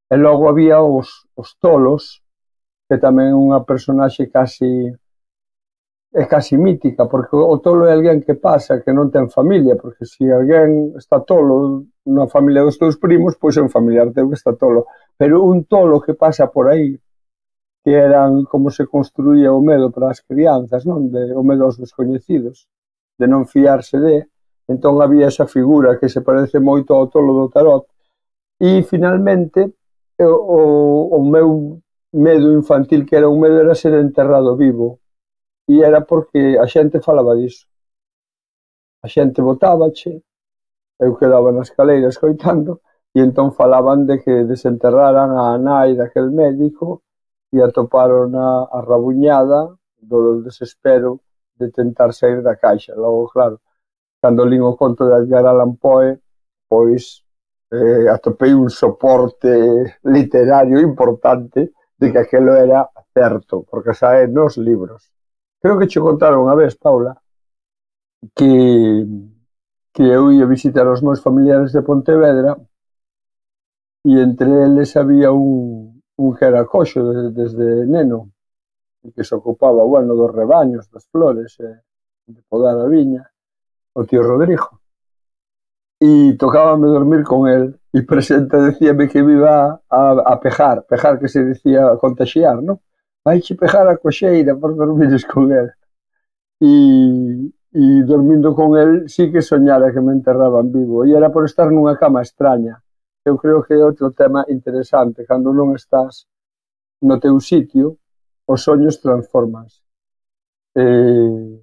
E 0.10 0.15
logo 0.18 0.50
había 0.50 0.82
os, 0.82 1.30
os 1.36 1.58
tolos, 1.58 2.22
que 2.88 2.98
tamén 2.98 3.34
é 3.34 3.38
unha 3.38 3.62
personaxe 3.65 4.30
casi 4.30 4.94
é 6.12 6.26
casi 6.26 6.58
mítica, 6.58 7.06
porque 7.06 7.36
o 7.36 7.58
tolo 7.62 7.86
é 7.86 7.94
alguén 7.94 8.26
que 8.26 8.34
pasa, 8.34 8.82
que 8.82 8.89
non 8.89 9.13
ten 9.13 9.30
familia, 9.30 9.78
porque 9.78 10.10
se 10.10 10.26
alguén 10.26 10.98
está 10.98 11.22
tolo 11.22 11.86
na 12.10 12.26
familia 12.26 12.65
dos 12.65 12.82
teus 12.82 12.98
primos, 12.98 13.38
pois 13.38 13.54
é 13.58 13.62
un 13.62 13.70
familiar 13.70 14.10
teu 14.10 14.26
que 14.26 14.34
está 14.42 14.58
tolo. 14.58 14.89
Pero 15.13 15.46
un 15.46 15.70
tolo 15.70 16.02
que 16.02 16.18
pasa 16.18 16.50
por 16.50 16.65
aí, 16.74 16.98
que 17.84 17.94
eran 17.94 18.44
como 18.46 18.70
se 18.72 18.86
construía 18.88 19.54
o 19.54 19.62
medo 19.62 19.92
para 19.92 20.12
as 20.12 20.22
crianzas, 20.22 20.86
non? 20.86 21.08
De, 21.10 21.32
o 21.34 21.44
medo 21.44 21.65
aos 21.65 21.80
descoñecidos, 21.80 22.68
de 23.18 23.26
non 23.28 23.48
fiarse 23.48 23.98
de. 24.00 24.28
Entón 24.68 25.02
había 25.02 25.28
esa 25.28 25.48
figura 25.48 25.98
que 25.98 26.12
se 26.12 26.22
parece 26.22 26.60
moito 26.60 26.94
ao 26.94 27.08
tolo 27.08 27.34
do 27.34 27.48
tarot. 27.50 27.88
E 28.60 28.84
finalmente 28.84 29.74
o, 30.20 30.28
o, 30.28 30.62
o 31.18 31.20
meu 31.24 31.80
medo 32.12 32.52
infantil 32.54 33.06
que 33.08 33.15
era 33.15 33.30
un 33.30 33.39
medo 33.39 33.60
era 33.60 33.74
ser 33.74 33.96
enterrado 33.96 34.56
vivo. 34.56 35.00
E 35.68 35.82
era 35.82 36.02
porque 36.02 36.58
a 36.60 36.65
xente 36.68 37.00
falaba 37.00 37.36
disso. 37.36 37.65
A 39.02 39.08
xente 39.08 39.39
botábache, 39.42 40.22
eu 41.00 41.15
quedaba 41.15 41.56
nas 41.56 41.70
caleiras 41.72 42.18
coitando, 42.20 42.82
e 43.15 43.24
entón 43.24 43.56
falaban 43.56 44.06
de 44.06 44.20
que 44.22 44.44
desenterraran 44.44 45.34
a 45.34 45.58
nai 45.58 45.96
daquel 45.96 46.30
médico 46.30 47.02
e 47.51 47.57
atoparon 47.62 48.35
a 48.35 48.79
rabuñada 48.81 49.73
do 49.99 50.41
desespero 50.41 51.21
de 51.59 51.71
tentar 51.71 52.13
saír 52.13 52.41
da 52.41 52.55
caixa. 52.55 52.95
Logo, 52.95 53.27
claro, 53.29 53.59
cando 54.21 54.45
lín 54.45 54.62
o 54.62 54.77
conto 54.77 55.07
de 55.07 55.15
Edgar 55.19 55.45
Allan 55.45 55.75
Poe, 55.75 56.19
pois 56.69 57.25
eh, 57.71 58.07
atopei 58.09 58.53
un 58.53 58.69
soporte 58.69 59.99
literario 60.03 60.79
importante 60.79 61.73
de 61.97 62.05
que 62.12 62.19
aquelo 62.19 62.55
era 62.55 62.89
certo, 63.13 63.65
porque 63.69 63.93
sae 63.93 64.27
nos 64.27 64.57
libros. 64.57 65.12
Creo 65.62 65.77
que 65.77 65.88
che 65.91 65.99
contaron 65.99 66.45
unha 66.47 66.55
vez, 66.55 66.77
Paula, 66.79 67.17
que 68.35 69.03
que 69.93 70.03
eu 70.03 70.31
ia 70.31 70.45
visitar 70.45 70.88
os 70.88 71.01
meus 71.01 71.19
familiares 71.19 71.73
de 71.73 71.81
Pontevedra 71.81 72.55
e 74.05 74.12
entre 74.21 74.47
eles 74.47 74.95
había 74.95 75.31
un, 75.31 75.88
un 76.19 76.36
que 76.36 76.45
era 76.45 76.65
coxo 76.65 76.99
desde, 77.08 77.32
desde 77.32 77.67
neno 77.88 78.19
e 79.05 79.15
que 79.15 79.23
se 79.23 79.34
ocupaba, 79.36 79.84
bueno, 79.84 80.12
dos 80.13 80.32
rebaños, 80.36 80.91
das 80.91 81.08
flores, 81.08 81.55
e, 81.63 81.69
de 82.27 82.41
podar 82.51 82.75
a 82.75 82.88
viña, 82.91 83.23
o 83.95 84.03
tío 84.03 84.21
Rodrigo. 84.21 84.84
E 85.99 86.36
tocábame 86.36 86.88
dormir 86.88 87.23
con 87.23 87.47
el 87.47 87.79
e 87.95 88.03
presente 88.03 88.60
decíame 88.60 89.08
que 89.08 89.23
me 89.23 89.34
iba 89.39 89.79
a, 89.88 90.03
a 90.34 90.36
pejar, 90.39 90.84
pejar 90.84 91.19
que 91.19 91.32
se 91.32 91.43
dicía 91.43 91.95
contagiar, 92.03 92.60
non? 92.62 92.77
Vai 93.23 93.39
che 93.39 93.55
pejar 93.55 93.88
a 93.88 93.99
coxeira 94.03 94.55
por 94.60 94.75
dormires 94.75 95.23
con 95.32 95.51
el. 95.51 95.71
E, 96.60 96.71
e 97.71 98.03
dormindo 98.03 98.53
con 98.53 98.75
el 98.75 98.91
sí 99.08 99.32
que 99.32 99.41
soñara 99.41 99.93
que 99.93 100.01
me 100.01 100.12
enterraban 100.12 100.71
vivo 100.71 101.05
e 101.05 101.13
era 101.15 101.29
por 101.32 101.45
estar 101.45 101.71
nunha 101.71 101.95
cama 102.01 102.25
extraña 102.25 102.82
eu 103.25 103.38
creo 103.38 103.63
que 103.63 103.73
é 103.73 103.84
outro 103.84 104.12
tema 104.12 104.45
interesante. 104.49 105.25
Cando 105.25 105.53
non 105.53 105.75
estás 105.75 106.25
no 107.01 107.19
teu 107.19 107.39
sitio, 107.39 107.97
os 108.47 108.62
soños 108.63 108.99
transformanse. 108.99 109.82
Eh, 110.75 111.60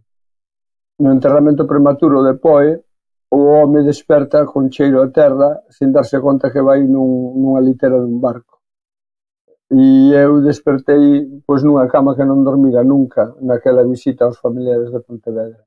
no 0.98 1.08
enterramento 1.12 1.66
prematuro 1.66 2.22
de 2.24 2.34
Poe, 2.34 2.80
o 3.28 3.38
home 3.52 3.82
desperta 3.82 4.46
con 4.46 4.70
cheiro 4.70 5.02
a 5.02 5.08
terra 5.10 5.62
sen 5.68 5.92
darse 5.92 6.20
conta 6.20 6.52
que 6.52 6.62
vai 6.62 6.80
nun, 6.86 7.36
nunha 7.40 7.60
litera 7.60 7.98
dun 7.98 8.20
barco. 8.20 8.62
E 9.70 10.14
eu 10.14 10.40
despertei 10.40 11.42
pois 11.46 11.62
nunha 11.66 11.90
cama 11.90 12.14
que 12.16 12.24
non 12.24 12.46
dormira 12.46 12.82
nunca 12.86 13.34
naquela 13.42 13.82
visita 13.82 14.24
aos 14.24 14.38
familiares 14.38 14.90
de 14.94 15.00
Pontevedra. 15.02 15.66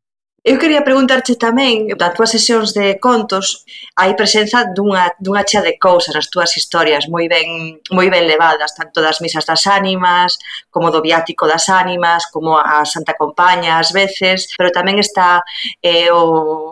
Eu 0.50 0.58
quería 0.58 0.82
preguntarche 0.82 1.38
tamén, 1.38 1.76
das 1.94 2.14
túas 2.18 2.34
sesións 2.34 2.74
de 2.74 2.98
contos, 2.98 3.46
hai 3.94 4.18
presenza 4.18 4.66
dunha, 4.78 5.14
dunha 5.22 5.46
chea 5.46 5.62
de 5.62 5.78
cousas 5.78 6.18
nas 6.18 6.26
túas 6.34 6.50
historias 6.58 7.06
moi 7.06 7.30
ben 7.30 7.78
moi 7.94 8.10
ben 8.10 8.26
levadas, 8.26 8.74
tanto 8.74 8.98
das 9.06 9.22
misas 9.22 9.46
das 9.46 9.70
ánimas, 9.70 10.42
como 10.74 10.90
do 10.90 11.06
viático 11.06 11.46
das 11.46 11.70
ánimas, 11.70 12.26
como 12.34 12.58
a 12.58 12.82
Santa 12.94 13.14
Compaña 13.14 13.78
ás 13.78 13.94
veces, 13.94 14.50
pero 14.58 14.74
tamén 14.74 14.98
está 14.98 15.46
eh, 15.86 16.10
o, 16.10 16.26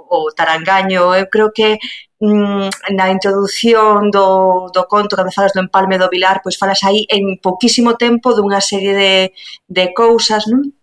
o 0.09 0.19
tarangaño. 0.33 1.13
Eu 1.13 1.29
creo 1.29 1.53
que 1.53 1.77
mm, 2.17 2.97
na 2.97 3.13
introdución 3.13 4.09
do, 4.09 4.73
do 4.73 4.83
conto 4.89 5.13
que 5.13 5.21
me 5.21 5.35
falas 5.37 5.53
do 5.53 5.61
empalme 5.61 6.01
do 6.01 6.09
Vilar, 6.09 6.41
pois 6.41 6.57
falas 6.57 6.81
aí 6.81 7.05
en 7.13 7.37
poquísimo 7.37 7.93
tempo 7.93 8.33
dunha 8.33 8.57
serie 8.57 8.93
de, 8.97 9.13
de 9.69 9.85
cousas, 9.93 10.49
non? 10.49 10.76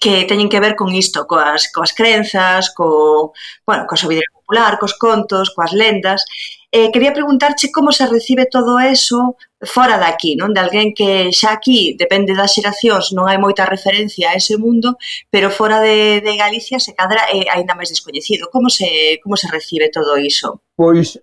que 0.00 0.24
teñen 0.24 0.48
que 0.48 0.60
ver 0.60 0.74
con 0.76 0.94
isto, 0.94 1.26
coas, 1.26 1.70
coas 1.72 1.92
crenzas, 1.92 2.72
co, 2.74 3.32
bueno, 3.66 3.86
coa 3.88 3.98
sabiduría 3.98 4.30
popular, 4.32 4.78
cos 4.78 4.94
contos, 4.94 5.50
coas 5.54 5.72
lendas. 5.72 6.24
Eh, 6.72 6.90
quería 6.90 7.12
preguntarche 7.12 7.70
como 7.70 7.92
se 7.92 8.06
recibe 8.06 8.46
todo 8.46 8.80
eso 8.80 9.36
fora 9.60 9.98
de 9.98 10.06
aquí, 10.06 10.36
non? 10.36 10.56
De 10.56 10.60
alguén 10.64 10.96
que 10.96 11.28
xa 11.30 11.52
aquí, 11.52 11.94
depende 12.00 12.32
das 12.32 12.56
xeracións, 12.56 13.12
non 13.12 13.28
hai 13.28 13.36
moita 13.36 13.68
referencia 13.68 14.32
a 14.32 14.36
ese 14.40 14.56
mundo, 14.56 14.96
pero 15.28 15.52
fora 15.52 15.84
de, 15.84 16.24
de 16.24 16.32
Galicia 16.40 16.80
se 16.80 16.96
cadra 16.96 17.28
é 17.28 17.44
eh, 17.44 17.46
aínda 17.52 17.76
máis 17.76 17.92
descoñecido. 17.92 18.48
Como 18.48 18.72
se, 18.72 19.20
como 19.20 19.36
se 19.36 19.52
recibe 19.52 19.92
todo 19.92 20.16
iso? 20.16 20.64
Pois, 20.74 21.20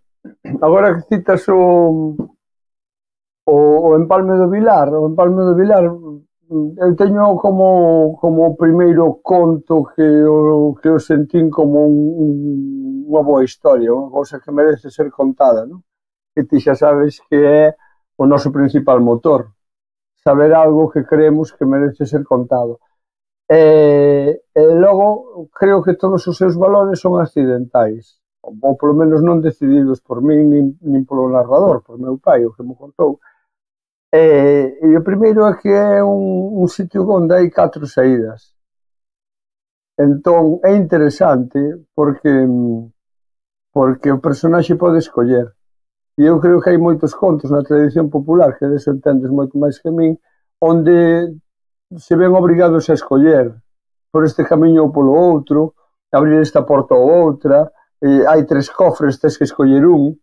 agora 0.62 0.96
que 0.96 1.18
citas 1.18 1.44
o, 1.50 2.14
o, 3.46 3.56
o 3.58 3.90
empalme 3.98 4.38
do 4.38 4.48
Vilar, 4.54 4.94
o 4.94 5.10
empalme 5.10 5.42
do 5.44 5.58
Vilar 5.58 5.90
Mm. 6.50 6.70
Eh, 6.82 6.96
teño 6.98 7.38
como, 7.38 8.18
como 8.20 8.58
primeiro 8.58 9.20
conto 9.22 9.84
que 9.96 10.24
o, 10.26 10.74
que 10.82 10.90
o 10.90 11.00
sentín 11.00 11.50
como 11.52 11.86
un, 11.86 11.96
un, 12.24 12.32
unha 13.06 13.22
boa 13.22 13.46
historia, 13.46 13.94
unha 13.94 14.10
cousa 14.10 14.42
que 14.42 14.50
merece 14.50 14.90
ser 14.90 15.14
contada, 15.14 15.70
non? 15.70 15.86
que 16.34 16.42
ti 16.50 16.58
xa 16.58 16.74
sabes 16.74 17.22
que 17.30 17.38
é 17.38 17.78
o 18.18 18.26
noso 18.26 18.50
principal 18.50 18.98
motor, 18.98 19.54
saber 20.26 20.52
algo 20.58 20.90
que 20.90 21.06
creemos 21.06 21.54
que 21.54 21.70
merece 21.70 22.10
ser 22.10 22.26
contado. 22.26 22.82
E, 23.46 24.42
e 24.50 24.64
logo, 24.74 25.50
creo 25.54 25.86
que 25.86 25.94
todos 26.02 26.26
os 26.26 26.34
seus 26.34 26.58
valores 26.58 26.98
son 26.98 27.22
accidentais, 27.22 28.18
ou 28.42 28.74
polo 28.74 28.98
menos 28.98 29.22
non 29.22 29.38
decididos 29.38 30.02
por 30.02 30.26
min 30.26 30.50
nin, 30.50 30.66
nin 30.82 31.06
polo 31.06 31.30
narrador, 31.30 31.86
por 31.86 32.02
meu 32.02 32.18
pai, 32.18 32.42
o 32.42 32.54
que 32.58 32.66
me 32.66 32.74
contou 32.74 33.22
E, 34.12 34.80
e 34.82 34.98
o 34.98 35.04
primeiro 35.04 35.46
é 35.46 35.54
que 35.56 35.70
é 35.70 36.04
un, 36.04 36.62
un 36.62 36.68
sitio 36.68 37.06
onde 37.08 37.34
hai 37.36 37.50
catro 37.50 37.86
saídas. 37.86 38.54
Entón, 39.98 40.60
é 40.64 40.76
interesante 40.76 41.60
porque 41.94 42.32
porque 43.72 44.10
o 44.12 44.20
personaxe 44.20 44.76
pode 44.76 44.98
escoller. 44.98 45.54
E 46.18 46.24
eu 46.26 46.40
creo 46.40 46.60
que 46.60 46.70
hai 46.70 46.78
moitos 46.78 47.14
contos 47.14 47.52
na 47.52 47.64
tradición 47.64 48.10
popular, 48.10 48.58
que 48.58 48.68
deso 48.68 48.92
entendes 48.92 49.30
moito 49.30 49.56
máis 49.62 49.78
que 49.80 49.92
min, 49.92 50.18
onde 50.60 51.32
se 51.96 52.16
ven 52.16 52.34
obrigados 52.34 52.90
a 52.90 52.98
escoller 52.98 53.54
por 54.12 54.26
este 54.26 54.44
camiño 54.44 54.84
ou 54.84 54.92
polo 54.92 55.14
outro, 55.14 55.76
abrir 56.12 56.42
esta 56.42 56.66
porta 56.66 56.96
ou 56.96 57.08
outra, 57.24 57.72
e 58.02 58.26
hai 58.26 58.44
tres 58.44 58.70
cofres, 58.70 59.20
tens 59.20 59.38
que 59.38 59.46
escoller 59.46 59.86
un, 59.86 60.18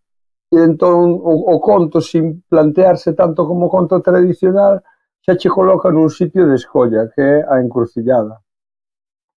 E 0.54 0.58
entón 0.62 1.18
o, 1.18 1.34
o 1.54 1.56
conto, 1.58 1.98
sin 2.00 2.46
plantearse 2.46 3.12
tanto 3.12 3.46
como 3.46 3.66
conto 3.68 3.98
tradicional, 4.00 4.82
xa 5.24 5.34
che 5.34 5.50
coloca 5.50 5.90
nun 5.90 6.06
sitio 6.08 6.46
de 6.46 6.54
escolla, 6.54 7.10
que 7.10 7.22
é 7.22 7.36
a 7.42 7.58
encrucillada. 7.58 8.38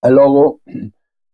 E 0.05 0.09
logo, 0.13 0.61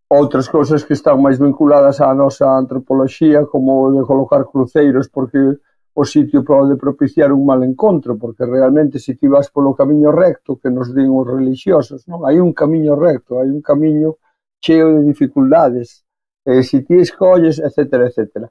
outras 0.07 0.47
cousas 0.47 0.87
que 0.87 0.95
están 0.95 1.19
máis 1.19 1.37
vinculadas 1.37 1.99
á 1.99 2.07
nosa 2.15 2.47
antropoloxía, 2.55 3.43
como 3.51 3.91
de 3.91 4.01
colocar 4.07 4.47
cruceiros, 4.47 5.11
porque 5.11 5.59
o 5.95 6.03
sitio 6.03 6.43
pode 6.43 6.75
propiciar 6.75 7.31
un 7.31 7.43
mal 7.45 7.63
encontro, 7.63 8.15
porque 8.15 8.45
realmente 8.45 8.99
se 8.99 9.15
ti 9.15 9.27
vas 9.27 9.51
polo 9.51 9.75
camiño 9.75 10.11
recto 10.11 10.55
que 10.55 10.69
nos 10.71 10.95
din 10.95 11.11
os 11.11 11.27
religiosos, 11.27 12.07
non? 12.07 12.23
Hai 12.23 12.39
un 12.39 12.51
camiño 12.55 12.95
recto, 12.95 13.39
hai 13.39 13.51
un 13.51 13.59
camiño 13.59 14.19
cheo 14.63 14.87
de 14.95 15.01
dificultades, 15.03 16.03
e 16.43 16.63
se 16.63 16.83
ti 16.87 16.95
escolles, 16.99 17.59
etcétera, 17.59 18.07
etcétera 18.07 18.47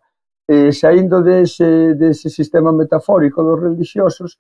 eh, 0.48 0.72
saindo 0.72 1.22
dese, 1.22 1.94
dese 1.94 2.28
sistema 2.28 2.72
metafórico 2.72 3.42
dos 3.42 3.61
religiosos, 3.61 4.38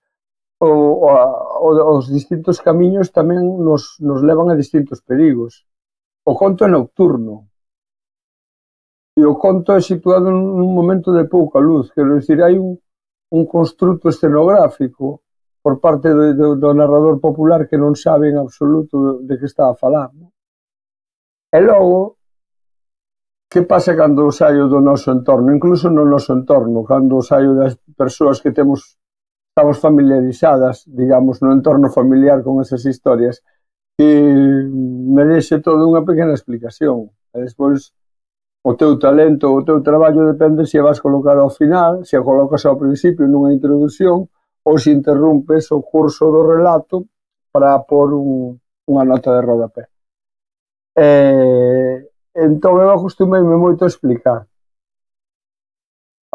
o, 0.60 0.68
o, 0.68 1.08
o, 1.08 1.98
os 1.98 2.08
distintos 2.08 2.60
camiños 2.60 3.10
tamén 3.10 3.42
nos, 3.60 3.96
nos 4.00 4.20
levan 4.22 4.52
a 4.52 4.58
distintos 4.58 5.00
perigos. 5.00 5.64
O 6.24 6.32
conto 6.32 6.64
é 6.64 6.68
nocturno, 6.68 7.48
e 9.16 9.22
o 9.24 9.34
conto 9.36 9.72
é 9.72 9.80
situado 9.80 10.30
nun 10.30 10.74
momento 10.74 11.14
de 11.14 11.24
pouca 11.30 11.62
luz, 11.62 11.92
quero 11.94 12.18
dicir, 12.18 12.42
hai 12.42 12.58
un, 12.58 12.74
un 13.30 13.42
construto 13.46 14.10
escenográfico 14.10 15.22
por 15.62 15.80
parte 15.80 16.10
do, 16.10 16.34
do, 16.34 16.48
do 16.56 16.70
narrador 16.74 17.20
popular 17.20 17.70
que 17.70 17.78
non 17.78 17.94
sabe 17.94 18.28
en 18.28 18.36
absoluto 18.42 19.22
de 19.22 19.38
que 19.38 19.46
está 19.46 19.70
a 19.70 19.78
falar. 19.78 20.10
Non? 20.12 20.34
E 21.54 21.58
logo, 21.62 22.18
que 23.54 23.62
pasa 23.62 23.94
cando 23.94 24.34
saio 24.34 24.66
do 24.66 24.82
noso 24.82 25.14
entorno, 25.14 25.54
incluso 25.54 25.86
no 25.86 26.02
noso 26.02 26.34
entorno, 26.34 26.82
cando 26.82 27.22
saio 27.22 27.54
das 27.54 27.78
persoas 27.94 28.42
que 28.42 28.50
temos 28.50 28.98
estamos 29.54 29.78
familiarizadas, 29.78 30.82
digamos, 30.90 31.38
no 31.40 31.54
entorno 31.54 31.88
familiar 31.88 32.42
con 32.42 32.60
esas 32.60 32.84
historias, 32.84 33.46
que 33.96 34.10
merece 34.10 35.62
toda 35.62 35.86
unha 35.86 36.02
pequena 36.02 36.34
explicación. 36.34 37.14
E 37.30 37.46
despois, 37.46 37.94
o 38.66 38.74
teu 38.74 38.98
talento, 38.98 39.54
o 39.54 39.62
teu 39.62 39.78
traballo 39.86 40.26
depende 40.26 40.66
se 40.66 40.82
vas 40.82 40.98
colocar 40.98 41.38
ao 41.38 41.54
final, 41.54 42.02
se 42.02 42.18
a 42.18 42.26
colocas 42.26 42.66
ao 42.66 42.74
principio 42.74 43.30
nunha 43.30 43.54
introducción, 43.54 44.26
ou 44.66 44.74
se 44.82 44.90
interrompes 44.90 45.70
o 45.70 45.78
curso 45.78 46.26
do 46.34 46.42
relato 46.42 47.06
para 47.54 47.78
pôr 47.86 48.18
un, 48.18 48.58
unha 48.90 49.06
nota 49.06 49.30
de 49.30 49.40
rodapé. 49.46 49.86
Eh, 50.98 52.03
Entón 52.34 52.82
eu 52.82 52.90
acostumeime 52.90 53.56
moito 53.56 53.84
a 53.84 53.90
explicar 53.92 54.46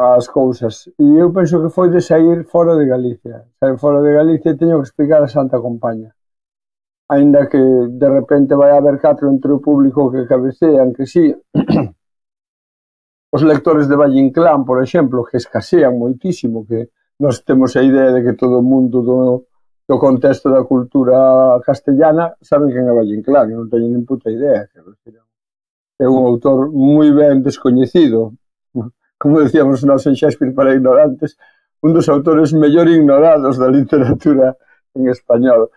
as 0.00 0.26
cousas 0.28 0.88
e 0.98 1.06
eu 1.22 1.28
penso 1.30 1.60
que 1.60 1.68
foi 1.68 1.90
de 1.90 2.00
sair 2.00 2.44
fora 2.44 2.72
de 2.78 2.86
Galicia. 2.86 3.44
Sair 3.60 3.76
fora 3.76 4.00
de 4.00 4.10
Galicia 4.12 4.56
teño 4.56 4.80
que 4.80 4.88
explicar 4.88 5.22
a 5.22 5.28
Santa 5.28 5.60
Compaña. 5.60 6.16
Ainda 7.10 7.48
que 7.50 7.60
de 8.02 8.08
repente 8.08 8.54
vai 8.54 8.70
haber 8.72 8.98
catro 8.98 9.28
entre 9.28 9.52
o 9.52 9.60
público 9.60 10.10
que 10.10 10.26
cabecean, 10.26 10.94
que 10.94 11.04
si 11.04 11.32
sí. 11.32 11.36
os 13.32 13.42
lectores 13.42 13.86
de 13.88 13.96
Valle 13.96 14.20
Inclán, 14.20 14.64
por 14.64 14.82
exemplo, 14.82 15.24
que 15.28 15.36
escasean 15.36 15.98
moitísimo, 15.98 16.66
que 16.66 16.90
nós 17.18 17.44
temos 17.44 17.76
a 17.76 17.82
idea 17.82 18.10
de 18.12 18.24
que 18.24 18.32
todo 18.32 18.58
o 18.58 18.62
mundo 18.62 19.02
do, 19.02 19.18
do 19.86 19.96
contexto 19.98 20.48
da 20.50 20.64
cultura 20.64 21.60
castellana 21.60 22.34
saben 22.40 22.72
quen 22.72 22.88
é 22.88 22.94
Valle 22.96 23.20
Inclán, 23.20 23.52
non 23.52 23.68
teñen 23.68 23.92
nin 23.92 24.08
puta 24.08 24.32
idea, 24.32 24.66
que 24.72 24.80
é 26.00 26.06
un 26.08 26.24
autor 26.30 26.72
moi 26.72 27.12
ben 27.12 27.44
descoñecido, 27.44 28.32
como 29.20 29.44
decíamos 29.44 29.84
nós 29.84 30.02
en 30.08 30.16
Shakespeare 30.16 30.56
para 30.56 30.72
ignorantes, 30.72 31.36
un 31.84 31.92
dos 31.92 32.08
autores 32.08 32.56
mellor 32.56 32.88
ignorados 32.88 33.60
da 33.60 33.68
literatura 33.68 34.56
en 34.96 35.08
español. 35.08 35.68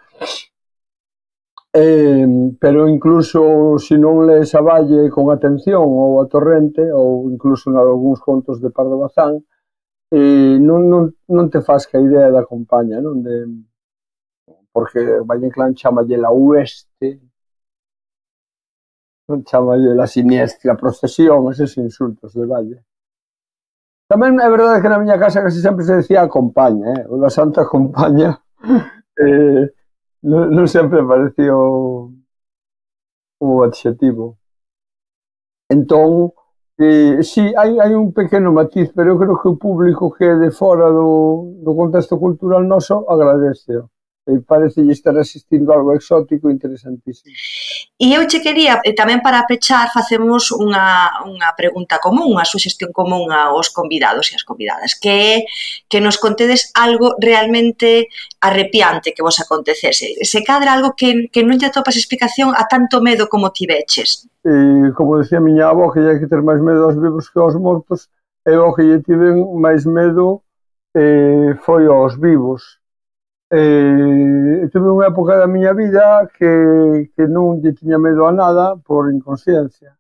Eh, 1.76 2.28
pero 2.60 2.88
incluso 2.88 3.78
se 3.80 3.96
si 3.96 3.96
non 3.98 4.30
lees 4.30 4.54
a 4.54 4.62
Valle 4.62 5.10
con 5.10 5.34
atención 5.34 5.82
ou 5.82 6.22
a 6.22 6.30
Torrente 6.30 6.86
ou 6.94 7.34
incluso 7.34 7.74
en 7.74 7.82
algúns 7.82 8.22
contos 8.22 8.62
de 8.62 8.70
Pardo 8.70 9.02
Bazán 9.02 9.42
eh, 10.14 10.62
non, 10.62 10.86
non, 10.86 11.10
non 11.34 11.50
te 11.50 11.66
faz 11.66 11.90
que 11.90 11.98
a 11.98 12.06
idea 12.06 12.30
da 12.30 12.46
compañía 12.46 13.02
non? 13.02 13.26
De, 13.26 13.50
porque 14.70 15.02
Valle 15.26 15.50
Inclán 15.50 15.74
chamalle 15.74 16.14
la 16.14 16.30
Oeste 16.30 17.33
chamalle 19.46 19.96
la 19.96 20.08
siniestra, 20.08 20.76
procesión, 20.76 21.52
eses 21.52 21.78
insultos 21.78 22.34
de 22.34 22.46
valle. 22.46 22.84
Tamén 24.12 24.38
é 24.40 24.48
verdade 24.56 24.82
que 24.82 24.92
na 24.92 25.02
miña 25.02 25.18
casa 25.18 25.42
casi 25.42 25.60
sempre 25.64 25.84
se 25.88 25.96
decía 25.96 26.28
compaña, 26.28 26.88
eh? 26.94 27.04
o 27.10 27.18
da 27.18 27.30
Santa 27.32 27.66
Compaña 27.66 28.30
eh, 29.24 29.64
non, 30.22 30.44
non 30.56 30.68
sempre 30.68 31.02
apareceu 31.02 32.12
o 33.40 33.50
adxetivo. 33.64 34.38
Entón, 35.70 36.32
eh, 36.78 37.24
sí, 37.24 37.44
hai, 37.56 37.80
hai 37.80 37.94
un 37.96 38.14
pequeno 38.14 38.52
matiz, 38.52 38.92
pero 38.96 39.12
eu 39.12 39.18
creo 39.20 39.40
que 39.42 39.50
o 39.50 39.58
público 39.58 40.12
que 40.16 40.26
é 40.26 40.36
de 40.36 40.52
fora 40.52 40.88
do, 40.92 41.10
do 41.66 41.72
contexto 41.76 42.20
cultural 42.20 42.64
noso 42.64 42.96
agradece. 43.10 43.72
-o. 43.80 43.93
E 44.26 44.40
parecelle 44.40 44.94
estar 44.94 45.18
asistindo 45.18 45.74
algo 45.74 45.94
exótico 45.94 46.50
interesantísimo. 46.50 47.36
E 48.00 48.16
eu 48.16 48.24
che 48.26 48.40
quería, 48.40 48.80
e 48.80 48.96
tamén 48.96 49.20
para 49.20 49.44
pechar, 49.44 49.92
facemos 49.92 50.48
unha, 50.56 51.28
unha 51.28 51.52
pregunta 51.60 52.00
común, 52.00 52.32
unha 52.32 52.48
suxestión 52.48 52.96
común 52.96 53.36
aos 53.36 53.68
convidados 53.68 54.32
e 54.32 54.40
as 54.40 54.48
convidadas, 54.48 54.96
que 54.96 55.12
é 55.12 55.34
que 55.92 56.00
nos 56.00 56.16
contedes 56.16 56.72
algo 56.72 57.20
realmente 57.20 58.08
arrepiante 58.40 59.12
que 59.12 59.20
vos 59.28 59.44
acontecese. 59.44 60.16
Se 60.24 60.40
cadra 60.40 60.72
algo 60.72 60.96
que, 60.96 61.28
que 61.28 61.44
non 61.44 61.60
lle 61.60 61.68
atopas 61.68 62.00
explicación 62.00 62.56
a 62.56 62.64
tanto 62.72 63.04
medo 63.04 63.28
como 63.28 63.52
ti 63.52 63.68
veches. 63.68 64.32
E, 64.48 64.96
como 64.96 65.20
decía 65.20 65.44
miña 65.44 65.68
avó, 65.68 65.92
que 65.92 66.00
hai 66.00 66.24
que 66.24 66.32
ter 66.32 66.40
máis 66.40 66.64
medo 66.64 66.88
aos 66.88 66.96
vivos 66.96 67.28
que 67.28 67.44
aos 67.44 67.60
mortos, 67.60 68.08
eu 68.48 68.72
que 68.72 68.88
lle 68.88 69.04
tiven 69.04 69.44
máis 69.60 69.84
medo 69.84 70.48
eh, 70.96 71.60
foi 71.60 71.92
aos 71.92 72.16
vivos 72.16 72.83
eh, 73.56 74.68
tuve 74.74 74.90
unha 74.90 75.14
época 75.14 75.38
da 75.38 75.46
miña 75.46 75.78
vida 75.78 76.26
que, 76.34 77.14
que 77.14 77.26
non 77.30 77.62
lle 77.62 77.78
tiña 77.78 78.02
medo 78.02 78.26
a 78.26 78.34
nada 78.34 78.74
por 78.82 79.14
inconsciencia. 79.14 79.94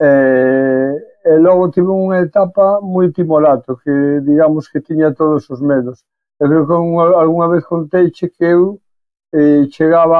Eh, 0.00 0.92
e 1.24 1.32
logo 1.36 1.68
tive 1.68 1.92
unha 1.92 2.24
etapa 2.24 2.80
moi 2.80 3.12
timolato, 3.12 3.76
que 3.76 4.24
digamos 4.24 4.72
que 4.72 4.80
tiña 4.80 5.12
todos 5.12 5.44
os 5.52 5.60
medos. 5.60 6.00
Eu 6.40 6.48
creo 6.48 6.64
que 6.66 6.72
unha, 6.72 7.04
alguna 7.22 7.48
vez 7.52 7.62
conteiche 7.68 8.32
que 8.32 8.44
eu 8.56 8.80
eh, 9.36 9.68
chegaba 9.68 10.18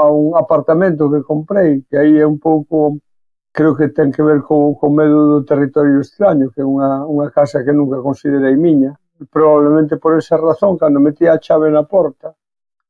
a 0.00 0.08
un 0.08 0.32
apartamento 0.32 1.12
que 1.12 1.20
comprei, 1.22 1.84
que 1.88 1.96
aí 2.00 2.16
é 2.18 2.26
un 2.26 2.40
pouco, 2.40 2.98
creo 3.52 3.76
que 3.76 3.92
ten 3.92 4.08
que 4.08 4.24
ver 4.24 4.40
co, 4.40 4.74
co 4.80 4.88
medo 4.88 5.28
do 5.28 5.40
territorio 5.44 6.00
extraño, 6.00 6.48
que 6.56 6.64
é 6.64 6.66
unha, 6.66 7.04
unha 7.04 7.28
casa 7.28 7.60
que 7.60 7.72
nunca 7.76 8.00
considerei 8.00 8.56
miña 8.56 8.96
probablemente 9.30 9.96
por 9.96 10.16
esa 10.18 10.36
razón, 10.36 10.78
cando 10.78 11.00
metía 11.00 11.32
a 11.32 11.38
chave 11.38 11.70
na 11.70 11.84
porta, 11.84 12.34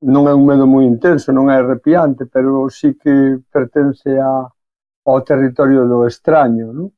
non 0.03 0.27
é 0.27 0.35
un 0.35 0.45
medo 0.47 0.66
moi 0.66 0.85
intenso, 0.85 1.31
non 1.31 1.51
é 1.51 1.57
arrepiante, 1.59 2.27
pero 2.27 2.66
sí 2.71 2.99
que 2.99 3.38
pertence 3.51 4.11
a, 4.18 4.47
ao 5.07 5.18
territorio 5.23 5.87
do 5.87 6.07
extraño. 6.07 6.73
Non? 6.75 6.88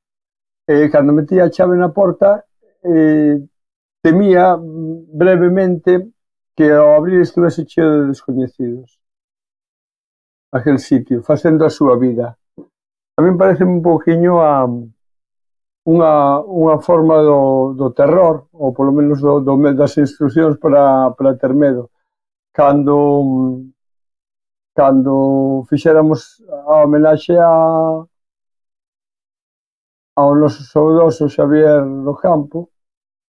E 0.64 0.88
cando 0.88 1.12
metía 1.12 1.44
a 1.44 1.53
chave 1.53 1.77
na 1.77 1.92
porta, 1.92 2.44
eh, 2.81 3.37
temía 4.01 4.57
brevemente 4.57 6.12
que 6.57 6.73
ao 6.73 6.97
abrir 6.97 7.20
estuvese 7.20 7.66
cheo 7.66 7.90
de 7.90 8.07
descoñecidos 8.09 9.01
aquel 10.55 10.79
sitio, 10.79 11.23
facendo 11.23 11.66
a 11.66 11.70
súa 11.70 11.99
vida. 11.99 12.38
A 13.16 13.23
mí 13.23 13.37
parece 13.37 13.64
un 13.64 13.83
poquinho 13.83 14.40
a, 14.40 14.64
unha, 15.87 16.40
unha 16.40 16.81
forma 16.81 17.20
do, 17.23 17.75
do 17.77 17.88
terror, 17.92 18.49
ou 18.53 18.73
polo 18.73 18.92
menos 18.92 19.20
do, 19.20 19.40
do 19.40 19.55
das 19.75 19.97
instruccións 19.99 20.57
para, 20.59 21.12
para 21.12 21.37
ter 21.37 21.53
medo. 21.53 21.90
Cando 22.53 23.64
cando 24.75 25.64
fixéramos 25.68 26.42
a 26.66 26.83
homenaxe 26.85 27.37
a 27.38 27.51
ao 30.16 30.35
noso 30.35 30.62
saudoso 30.73 31.29
Xavier 31.29 31.83
do 32.07 32.14
Campo 32.14 32.70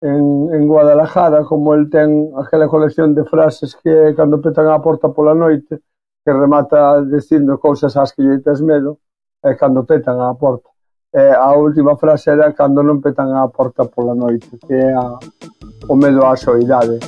en, 0.02 0.54
en 0.56 0.68
Guadalajara, 0.68 1.44
como 1.46 1.74
el 1.74 1.90
ten 1.90 2.32
aquela 2.38 2.68
colección 2.68 3.14
de 3.16 3.26
frases 3.26 3.76
que 3.76 4.14
cando 4.18 4.42
petan 4.42 4.68
a 4.70 4.82
porta 4.82 5.10
pola 5.10 5.34
noite, 5.34 5.82
que 6.24 6.32
remata 6.34 7.02
dicindo 7.04 7.60
cousas 7.60 7.98
ás 7.98 8.12
que 8.14 8.22
lle 8.24 8.40
tes 8.42 8.62
medo, 8.62 9.00
e 9.44 9.56
cando 9.56 9.86
petan 9.86 10.18
a 10.22 10.34
porta 10.34 10.75
eh, 11.16 11.34
a 11.34 11.56
última 11.56 11.96
frase 11.96 12.32
era 12.32 12.52
cando 12.52 12.84
non 12.84 13.00
petan 13.00 13.32
a 13.32 13.48
porta 13.48 13.88
pola 13.88 14.12
noite, 14.12 14.52
que 14.68 14.76
é 14.76 14.92
a, 14.92 15.16
o 15.88 15.96
medo 15.96 16.28
á 16.28 16.36
soidade. 16.36 17.00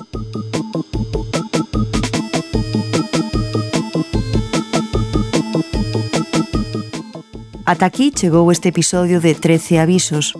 Ata 7.67 7.83
aquí 7.83 8.15
chegou 8.15 8.47
este 8.47 8.71
episodio 8.71 9.19
de 9.19 9.35
13 9.35 9.83
avisos. 9.83 10.31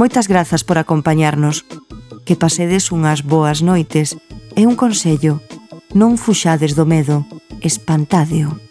Moitas 0.00 0.24
grazas 0.24 0.64
por 0.64 0.80
acompañarnos. 0.80 1.68
Que 2.24 2.40
pasedes 2.40 2.88
unhas 2.88 3.20
boas 3.20 3.60
noites 3.60 4.16
e 4.56 4.64
un 4.64 4.80
consello. 4.80 5.44
Non 5.92 6.16
fuxades 6.16 6.72
do 6.72 6.88
medo, 6.88 7.28
espantadeo. 7.60 8.63